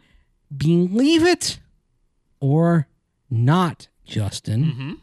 [0.55, 1.59] believe it
[2.39, 2.87] or
[3.29, 4.63] not, Justin.
[4.65, 4.93] Mm-hmm.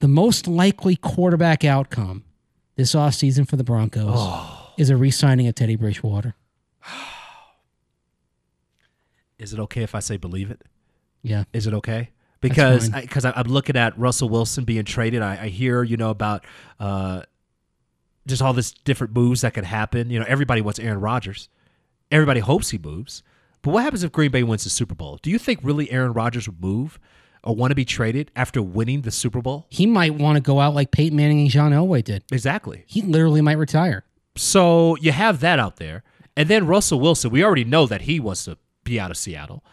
[0.00, 2.24] The most likely quarterback outcome
[2.76, 4.72] this offseason for the Broncos Oh.
[4.76, 6.34] is a re-signing of Teddy Bridgewater.
[9.38, 10.62] Is it okay if I say believe it?
[11.22, 11.44] Yeah.
[11.52, 12.10] Is it okay?
[12.40, 15.22] Because because I'm looking at Russell Wilson being traded.
[15.22, 16.44] I, I hear you know about
[16.80, 17.22] uh,
[18.26, 20.10] just all this different moves that could happen.
[20.10, 21.48] You know, everybody wants Aaron Rodgers.
[22.12, 23.22] Everybody hopes he moves.
[23.62, 25.18] But what happens if Green Bay wins the Super Bowl?
[25.22, 26.98] Do you think really Aaron Rodgers would move
[27.42, 29.66] or want to be traded after winning the Super Bowl?
[29.70, 32.24] He might want to go out like Peyton Manning and John Elway did.
[32.30, 32.84] Exactly.
[32.86, 34.04] He literally might retire.
[34.36, 36.02] So you have that out there.
[36.36, 39.64] And then Russell Wilson, we already know that he wants to be out of Seattle.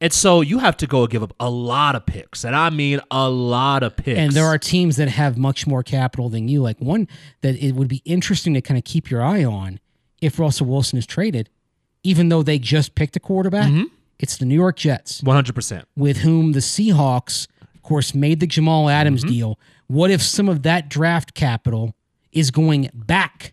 [0.00, 2.44] And so you have to go and give up a lot of picks.
[2.44, 4.18] And I mean a lot of picks.
[4.18, 6.60] And there are teams that have much more capital than you.
[6.60, 7.06] Like one
[7.42, 9.78] that it would be interesting to kind of keep your eye on
[10.20, 11.50] if Russell Wilson is traded,
[12.02, 13.68] even though they just picked a quarterback.
[13.68, 13.84] Mm-hmm.
[14.18, 15.84] It's the New York Jets, 100%.
[15.96, 19.32] with whom the Seahawks, of course, made the Jamal Adams Mm-hmm.
[19.32, 19.58] deal.
[19.88, 21.94] What if some of that draft capital
[22.32, 23.52] is going back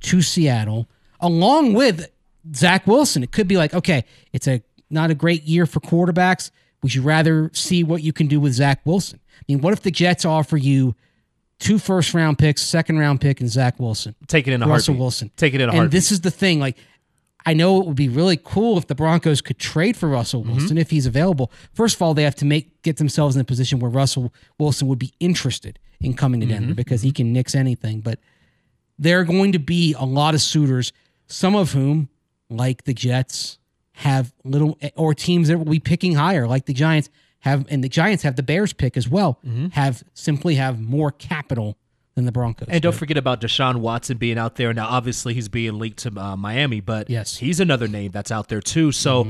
[0.00, 0.88] to Seattle
[1.20, 2.08] along with
[2.54, 3.22] Zach Wilson?
[3.22, 6.50] It could be like, okay, it's a not a great year for quarterbacks.
[6.82, 9.18] Would you rather see what you can do with Zach Wilson?
[9.40, 10.94] I mean, what if the Jets offer you
[11.58, 14.14] two first round picks, second round pick, and Zach Wilson?
[14.28, 15.00] Take it in a Russell heartbeat.
[15.00, 15.30] Wilson.
[15.36, 15.74] Take it in a heart.
[15.74, 15.92] And heartbeat.
[15.92, 16.60] this is the thing.
[16.60, 16.76] Like,
[17.46, 20.56] I know it would be really cool if the Broncos could trade for Russell Mm-hmm.
[20.56, 21.52] Wilson if he's available.
[21.74, 24.88] First of all, they have to make get themselves in a position where Russell Wilson
[24.88, 26.54] would be interested in coming to Mm-hmm.
[26.58, 28.00] Denver because he can nix anything.
[28.00, 28.18] But
[28.98, 30.92] there are going to be a lot of suitors,
[31.26, 32.08] some of whom,
[32.48, 33.58] like the Jets,
[33.98, 37.88] have little or teams that will be picking higher, like the Giants have, and the
[37.88, 39.38] Giants have the Bears pick as well.
[39.72, 41.76] Have simply have more capital
[42.14, 42.66] than the Broncos.
[42.66, 42.72] Mm-hmm.
[42.74, 42.98] And don't do.
[42.98, 44.72] forget about Deshaun Watson being out there.
[44.72, 47.36] Now, obviously, he's being linked to uh, Miami, but Yes.
[47.38, 48.92] he's another name that's out there too.
[48.92, 49.28] So,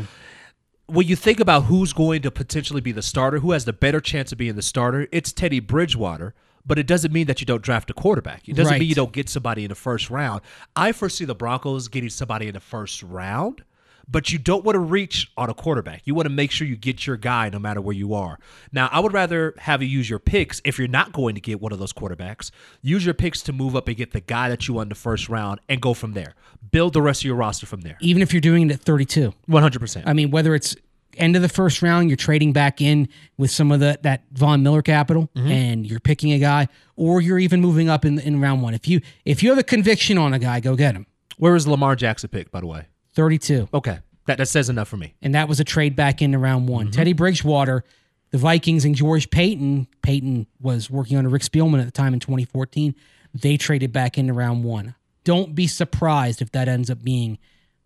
[0.87, 4.01] when you think about who's going to potentially be the starter, who has the better
[4.01, 6.35] chance of being the starter, it's Teddy Bridgewater.
[6.67, 8.49] But it doesn't mean that you don't draft a quarterback.
[8.49, 8.81] It doesn't Right.
[8.81, 10.41] mean you don't get somebody in the first round.
[10.75, 13.63] I foresee the Broncos getting somebody in the first round,
[14.09, 16.03] but you don't want to reach on a quarterback.
[16.05, 18.39] You want to make sure you get your guy no matter where you are.
[18.73, 21.61] Now, I would rather have you use your picks if you're not going to get
[21.61, 22.51] one of those quarterbacks.
[22.83, 24.95] Use your picks to move up and get the guy that you want in the
[24.95, 26.35] first round and go from there.
[26.71, 27.97] Build the rest of your roster from there.
[28.01, 29.33] even if you're doing it at 32.
[29.49, 30.03] 100%.
[30.07, 30.77] I mean, whether it's
[31.17, 34.63] end of the first round, you're trading back in with some of the that Von
[34.63, 35.49] Miller capital, mm-hmm.
[35.49, 38.75] and you're picking a guy, or you're even moving up in in round one.
[38.75, 41.07] If you if you have a conviction on a guy, go get him.
[41.37, 42.87] Where is Lamar Jackson picked, by the way?
[43.15, 43.99] 32, Okay.
[44.27, 45.15] That, that says enough for me.
[45.21, 46.87] and that was a trade back into round one.
[46.87, 46.93] Mm-hmm.
[46.93, 47.85] Teddy Bridgewater,
[48.31, 49.87] the Vikings, and George Paton.
[50.03, 52.95] Paton was working under Rick Spielman at the time in 2014.
[53.35, 54.95] They traded back into round one.
[55.25, 57.39] Don't be surprised if that ends up being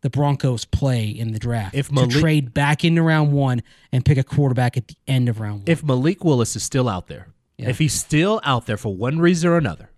[0.02, 1.74] the Broncos' play in the draft.
[1.74, 5.40] If to trade back into round one and pick a quarterback at the end of
[5.40, 5.64] round one.
[5.66, 7.68] If Malik Willis is still out there, Yeah.
[7.68, 9.90] if he's still out there for one reason or another,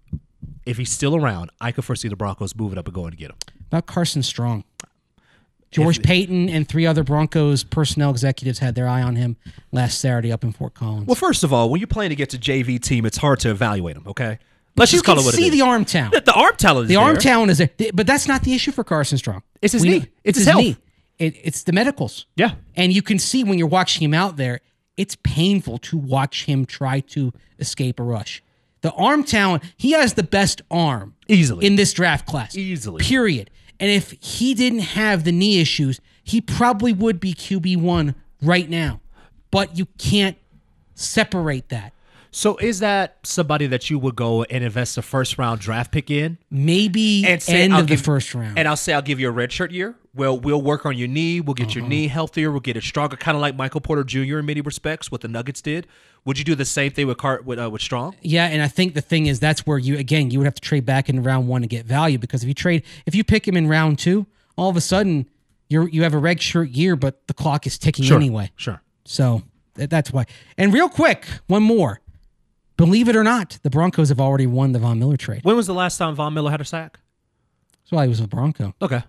[0.64, 3.28] if he's still around, I could foresee the Broncos moving up and going to get
[3.30, 3.36] him.
[3.66, 4.64] about Carson Strong.
[5.70, 9.36] George Paton and three other Broncos personnel executives had their eye on him
[9.70, 11.06] last Saturday up in Fort Collins.
[11.06, 13.94] Well, first of all, when you're playing against a JV team, it's hard to evaluate
[13.94, 14.04] them.
[14.08, 14.38] Okay,
[14.76, 15.58] let's just call it what see it is.
[15.60, 16.24] the arm talent.
[16.24, 16.84] the arm talent.
[16.84, 17.20] Is The arm there.
[17.20, 19.42] talent is there, but that's not the issue for Carson Strong.
[19.62, 19.98] It's his We knee.
[20.00, 20.76] know- It's his health.
[21.18, 22.26] It, it's the medicals.
[22.34, 22.52] Yeah.
[22.76, 24.60] and you can see when you're watching him out there,
[24.96, 28.42] it's painful to watch him try to escape a rush.
[28.80, 31.66] The arm talent, he has the best arm Easily.
[31.66, 32.56] in this draft class.
[32.56, 33.04] Easily.
[33.04, 33.50] Period.
[33.80, 39.00] And if he didn't have the knee issues, he probably would be QB1 right now.
[39.50, 40.36] But you can't
[40.94, 41.94] separate that.
[42.30, 46.10] So is that somebody that you would go and invest a first round draft pick
[46.10, 46.38] in?
[46.50, 48.56] Maybe end I'll of the first round.
[48.56, 49.96] And I'll say I'll give you a red shirt year.
[50.12, 51.40] Well, we'll work on your knee.
[51.40, 51.88] We'll get your Uh-huh.
[51.88, 52.50] knee healthier.
[52.50, 54.38] We'll get it stronger, kind of like Michael Porter Jr.
[54.40, 55.86] in many respects, what the Nuggets did.
[56.24, 58.16] Would you do the same thing with Car- with, uh, with Strong?
[58.20, 60.60] Yeah, and I think the thing is that's where you again you would have to
[60.60, 63.46] trade back in round one to get value because if you trade if you pick
[63.46, 65.28] him in round two, all of a sudden
[65.68, 68.50] you're you have a red shirt year, but the clock is ticking anyway.
[68.56, 68.82] Sure.
[69.04, 69.44] So
[69.76, 70.26] th- that's why.
[70.58, 72.00] And real quick, one more.
[72.76, 75.44] Believe it or not, the Broncos have already won the Von Miller trade.
[75.44, 76.98] When was the last time Von Miller had a sack?
[77.82, 78.74] That's why he was a Bronco.
[78.82, 79.02] Okay.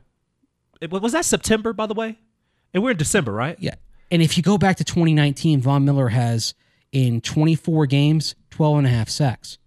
[0.89, 2.17] Was that September, by the way?
[2.73, 3.57] And we're in December, right?
[3.59, 3.75] Yeah.
[4.09, 6.53] And if you go back to 2019, Von Miller has
[6.91, 9.57] in 24 games, 12 and a half sacks.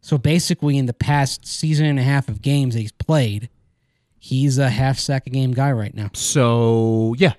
[0.00, 3.48] So basically, in the past season and a half of games that he's played,
[4.18, 6.10] he's a half sack a game guy right now.
[6.14, 7.34] So yeah,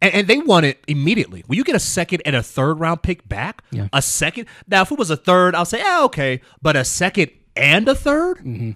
[0.00, 1.44] and, and they won it immediately.
[1.46, 3.88] When you get a second and a third round pick back, Yeah.
[3.92, 4.46] a second.
[4.66, 6.40] Now, if it was a third, I'll say, yeah, okay.
[6.60, 8.70] But a second and a 3rd Mm-hmm.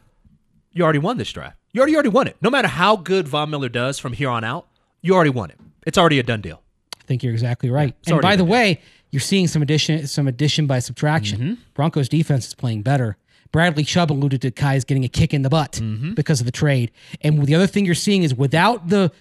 [0.72, 1.56] you already won this draft.
[1.76, 2.38] You already already won it.
[2.40, 4.66] No matter how good Von Miller does from here on out,
[5.02, 5.58] you already won it.
[5.86, 6.62] It's already a done deal.
[6.98, 7.94] I think you're exactly right.
[8.00, 11.38] it's and by the been way, you're seeing some addition, some addition by subtraction.
[11.38, 11.54] Mm-hmm.
[11.74, 13.18] Broncos defense is playing better.
[13.52, 16.14] Bradley Chubb alluded to Kai's getting a kick in the butt Mm-hmm.
[16.14, 16.92] because of the trade.
[17.20, 19.12] And the other thing you're seeing is without the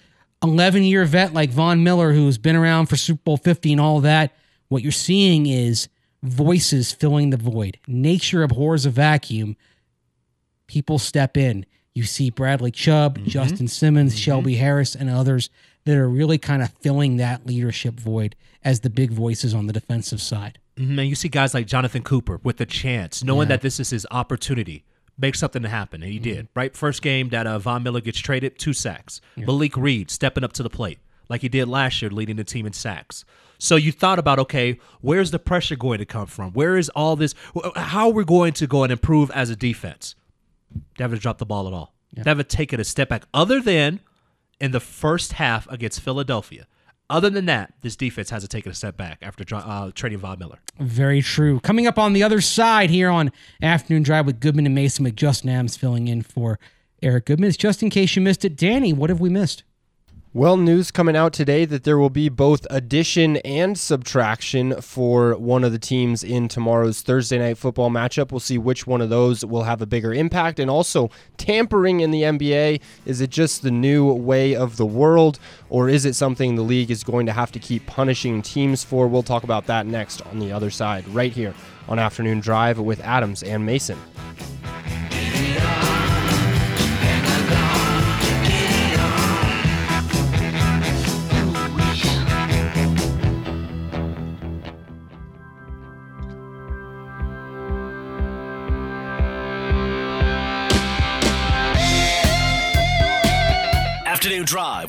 [0.42, 4.00] 11 year vet like Von Miller, who's been around for Super Bowl 50 and all
[4.00, 4.34] that,
[4.68, 5.90] what you're seeing is
[6.22, 7.78] voices filling the void.
[7.86, 9.58] Nature abhors a vacuum.
[10.66, 11.66] People step in.
[11.96, 13.28] You see Bradley Chubb, Mm-hmm.
[13.28, 15.48] Justin Simmons, Shelby Harris, and others
[15.84, 19.72] that are really kind of filling that leadership void as the big voices on the
[19.72, 20.58] defensive side.
[20.78, 23.90] Mhm, And you see guys like Jonathan Cooper with the chance, knowing that this is
[23.90, 24.84] his opportunity,
[25.16, 26.48] make something to happen, and he did.
[26.54, 29.22] Right, first game that uh, Von Miller gets traded, two sacks.
[29.36, 30.98] Malik Reed stepping up to the plate
[31.30, 33.24] like he did last year, leading the team in sacks.
[33.58, 36.52] So you thought about, okay, where's the pressure going to come from?
[36.52, 37.34] Where is all this?
[37.74, 40.14] How are we going to go and improve as a defense?
[40.96, 41.94] They haven't dropped the ball at all.
[42.12, 44.00] They haven't taken a step back, other than
[44.60, 46.66] in the first half against Philadelphia.
[47.08, 50.58] Other than that, this defense hasn't taken a step back after uh, trading Von Miller.
[50.80, 51.60] Very true.
[51.60, 53.30] Coming up on the other side here on
[53.62, 56.58] Afternoon Drive with Goodman and Mason with Justin Adams filling in for
[57.02, 57.48] Eric Goodman.
[57.48, 58.56] It's just in case you missed it.
[58.56, 59.62] Danny, what have we missed?
[60.36, 65.64] Well, news coming out today that there will be both addition and subtraction for one
[65.64, 68.30] of the teams in tomorrow's Thursday night football matchup.
[68.30, 70.60] We'll see which one of those will have a bigger impact.
[70.60, 75.38] And also, tampering in the NBA is it just the new way of the world,
[75.70, 79.08] or is it something the league is going to have to keep punishing teams for?
[79.08, 81.54] We'll talk about that next on the other side, right here
[81.88, 83.98] on Afternoon Drive with Adams and Mason.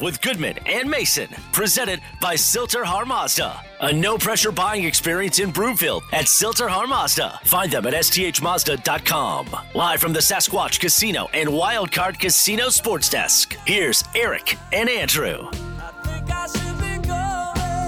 [0.07, 3.59] With Goodman and Mason, presented by Sill-TerHar Mazda.
[3.81, 7.41] A no pressure buying experience in Broomfield at Sill-TerHar Mazda.
[7.43, 9.49] Find them at sthmazda.com.
[9.75, 13.57] Live from the Sasquatch Casino and Wildcard Casino Sports Desk.
[13.65, 15.49] Here's Eric and Andrew.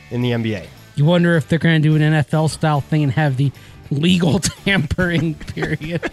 [0.09, 0.65] in the NBA?
[0.95, 3.51] You wonder if they're going to do an NFL style thing and have the
[3.91, 6.09] legal tampering period.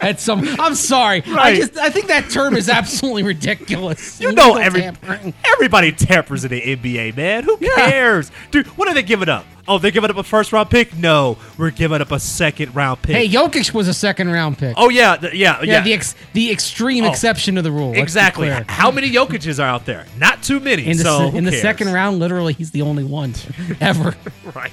[0.00, 1.22] At some, I'm sorry.
[1.26, 4.20] I just I think that term is absolutely ridiculous.
[4.20, 5.32] You know every tampering.
[5.54, 7.44] everybody tampers in the NBA, man.
[7.44, 7.74] Who Yeah.
[7.88, 8.66] cares, dude?
[8.76, 9.46] What are they giving up?
[9.68, 10.94] Oh, they're giving up a first round pick?
[10.96, 13.14] No, we're giving up a second round pick.
[13.16, 14.74] Hey, Jokic was a second round pick.
[14.76, 15.80] oh yeah, yeah, yeah, yeah.
[15.82, 17.10] the ex, the extreme Oh.
[17.10, 17.94] exception to the rule.
[17.94, 18.50] exactly.
[18.50, 20.04] How many Jokic's are out there?
[20.18, 20.86] Not too many.
[20.86, 23.34] In the, so in the second round, literally, he's the only one
[23.80, 24.14] ever.
[24.54, 24.72] right?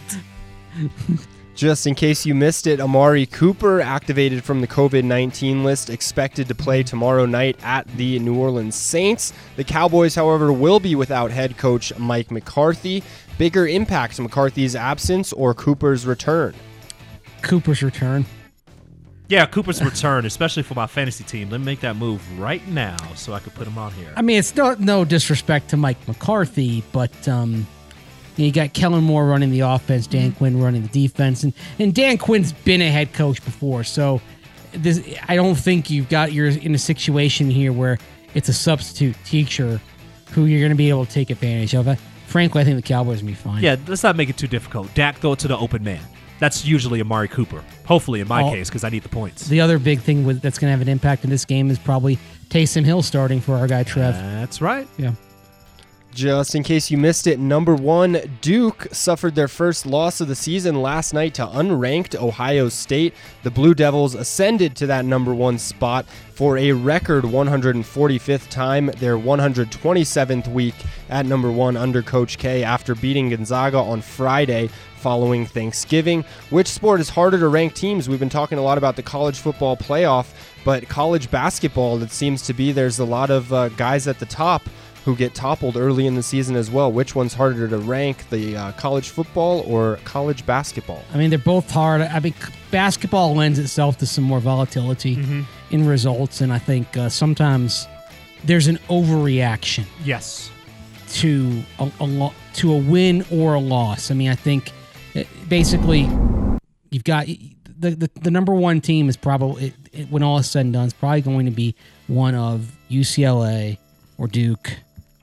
[1.60, 6.47] Just in case you missed it, Amari Cooper activated from the COVID 19 list, expected
[6.47, 9.34] to play tomorrow night at the New Orleans Saints.
[9.57, 13.03] The Cowboys, however, will be without head coach Mike McCarthy.
[13.38, 16.55] Bigger impact McCarthy's absence or Cooper's return?
[17.41, 18.26] Cooper's return.
[19.28, 21.49] Yeah, Cooper's return, especially for my fantasy team.
[21.49, 24.14] Let me make that move right now so I could put him on here.
[24.16, 27.68] I mean, it's no no disrespect to Mike McCarthy, but um,
[28.45, 32.17] you, got Kellen Moore running the offense, Dan Quinn running the defense, and and Dan
[32.17, 34.21] Quinn's been a head coach before, so
[34.71, 37.97] this I don't think you've got you're in a situation here where
[38.35, 39.81] it's a substitute teacher
[40.31, 41.87] who you're going to be able to take advantage of.
[41.87, 41.95] Uh,
[42.27, 43.63] Frankly, I think the Cowboys will be fine.
[43.63, 44.93] Yeah, let's not make it too difficult.
[44.93, 45.99] Dak, throw it to the open man.
[46.37, 47.63] That's usually Amari Cooper.
[47.85, 48.51] Hopefully, in my Oh.
[48.51, 49.47] case, because I need the points.
[49.47, 51.79] The other big thing with, that's going to have an impact in this game is
[51.79, 52.19] probably
[52.49, 54.13] Taysom Hill starting for our guy Trev.
[54.13, 54.87] That's right.
[54.99, 55.13] yeah.
[56.14, 60.36] Just in case you missed it, number one, Duke suffered their first loss of the
[60.36, 63.14] season last night to unranked Ohio State.
[63.43, 69.18] The Blue Devils ascended to that number one spot for a record 145th time, their
[69.18, 70.76] 127th week
[71.10, 76.26] at number one under Coach K after beating Gonzaga on Friday following Thanksgiving.
[76.49, 78.10] Which sport is harder to rank teams?
[78.10, 80.34] We've been talking a lot about the college football playoff,
[80.66, 84.26] but college basketball, it seems to be there's a lot of uh, guys at the
[84.26, 84.64] top
[85.10, 86.91] who get toppled early in the season as well.
[86.91, 91.03] Which one's harder to rank, the uh, college football or college basketball?
[91.12, 92.01] I mean, they're both hard.
[92.01, 92.36] I mean,
[92.70, 95.41] basketball lends itself to some more volatility Mm-hmm.
[95.72, 97.88] in results, and I think uh, sometimes
[98.43, 100.51] there's an overreaction Yes.
[101.14, 104.12] to a, a lo- to a win or a loss.
[104.12, 104.72] I mean, I think
[105.16, 106.01] uh, basically
[106.91, 110.47] you've got the, the the number one team is probably it, it, when all is
[110.51, 111.74] said and done, is probably going to be
[112.05, 113.80] one of UCLA
[114.20, 114.78] or Duke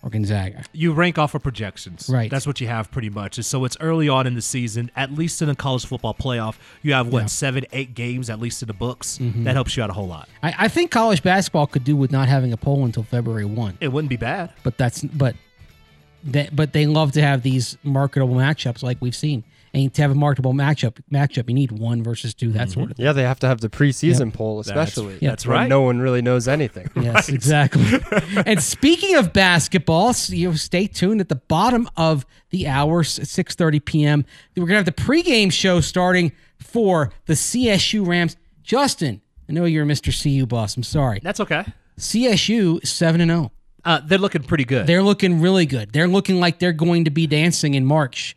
[0.07, 0.62] or Gonzaga.
[0.72, 2.09] You rank off of projections.
[2.09, 2.30] Right.
[2.30, 3.38] That's what you have pretty much.
[3.38, 6.57] And So it's early on in the season, at least in the college football playoff.
[6.82, 7.26] You have, what, Yeah.
[7.26, 9.18] seven, eight games at least in the books?
[9.18, 9.42] Mm-hmm.
[9.44, 10.28] That helps you out a whole lot.
[10.44, 13.76] I, I think college basketball could do with not having a poll until February one.
[13.80, 14.52] It wouldn't be bad.
[14.62, 15.34] but that's but
[16.24, 19.42] that but they love to have these marketable matchups like we've seen.
[19.77, 22.97] And to have a marketable matchup matchup, you need one versus two, that sort of
[22.97, 23.05] thing.
[23.05, 24.35] Yeah, they have to have the preseason Yep.
[24.35, 25.18] poll, That's- especially.
[25.20, 25.68] that's right.
[25.68, 26.89] No one really knows anything.
[26.97, 27.85] Yes, exactly.
[28.47, 33.01] and speaking of basketball, s- you know, stay tuned at the bottom of the hour,
[33.01, 34.24] s- 6:30 p.m.
[34.57, 38.37] We're gonna have the pregame show starting for the CSU Rams.
[38.62, 40.11] Justin, I know you're a Mr.
[40.11, 40.77] CU boss.
[40.77, 41.20] I'm sorry.
[41.22, 41.64] That's okay.
[41.99, 43.53] CSU is seven and zero.
[43.85, 44.87] Uh, they're looking pretty good.
[44.87, 45.93] They're looking really good.
[45.93, 48.36] They're looking like they're going to be dancing in March,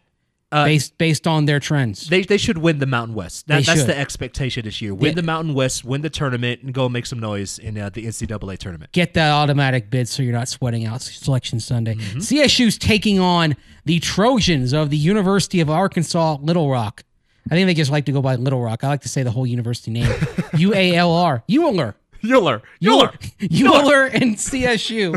[0.52, 2.08] Uh, based based on their trends.
[2.10, 3.45] They, they should win the Mountain West.
[3.47, 3.88] That, that's should.
[3.89, 4.95] the expectation this year.
[4.95, 5.16] Win Yeah.
[5.16, 8.58] the Mountain West, win the tournament, and go make some noise in uh, the NCAA
[8.58, 8.91] tournament.
[8.91, 11.93] get that automatic bid so you're not sweating out selection Sunday.
[11.93, 12.18] Mm-hmm.
[12.18, 17.04] CSU's taking on the Trojans of the University of Arkansas Little Rock.
[17.52, 18.84] I think they just like to go by Little Rock.
[18.84, 20.12] I like to say the whole university name.
[20.58, 21.43] U A L R.
[22.24, 22.61] Euler.
[22.84, 23.11] Euler.
[23.41, 24.05] Euler.
[24.05, 25.15] And CSU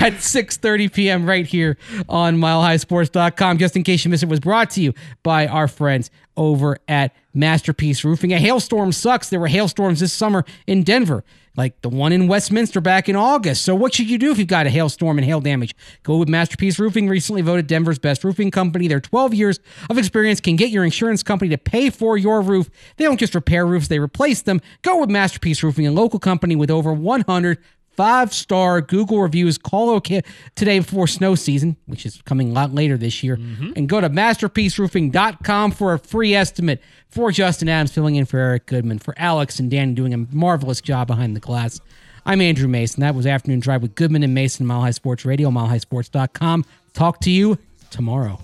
[0.00, 1.26] at 6:30 p.m.
[1.26, 1.76] right here
[2.08, 3.58] on milehighsports.com.
[3.58, 7.14] Just in case you missed it, was brought to you by our friends over at
[7.34, 8.32] Masterpiece Roofing.
[8.32, 9.28] A hailstorm sucks.
[9.30, 11.24] There were hailstorms this summer in Denver,
[11.58, 13.64] like the one in Westminster back in August.
[13.64, 15.74] So what should you do if you've got a hailstorm and hail damage?
[16.04, 18.86] Go with Masterpiece Roofing, recently voted Denver's best roofing company.
[18.86, 19.58] Their 12 years
[19.90, 22.70] of experience can get your insurance company to pay for your roof.
[22.96, 24.60] They don't just repair roofs, they replace them.
[24.82, 27.58] Go with Masterpiece Roofing, a local company with over 100
[27.98, 29.58] five star Google reviews.
[29.58, 30.22] Call OK
[30.54, 33.72] today before snow season, which is coming a lot later this year, mm-hmm.
[33.74, 36.80] and go to masterpieceroofing.com for a free estimate.
[37.10, 40.80] For Justin Adams filling in for Eric Goodman, for Alex and Danny doing a marvelous
[40.80, 41.80] job behind the glass.
[42.24, 43.00] I'm Andrew Mason.
[43.00, 46.66] That was Afternoon Drive with Goodman and Mason, Mile High Sports Radio, milehighsports.com.
[46.92, 47.58] Talk to you
[47.90, 48.38] tomorrow.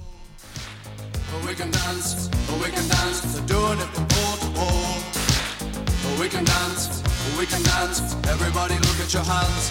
[1.47, 6.19] We can dance, we can dance, they're doing it from pole to pole.
[6.19, 7.03] We can dance,
[7.39, 9.71] we can dance, everybody look your hands.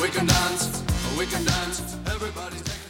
[0.00, 0.84] We can dance,
[1.18, 2.83] we can dance, everybody's taking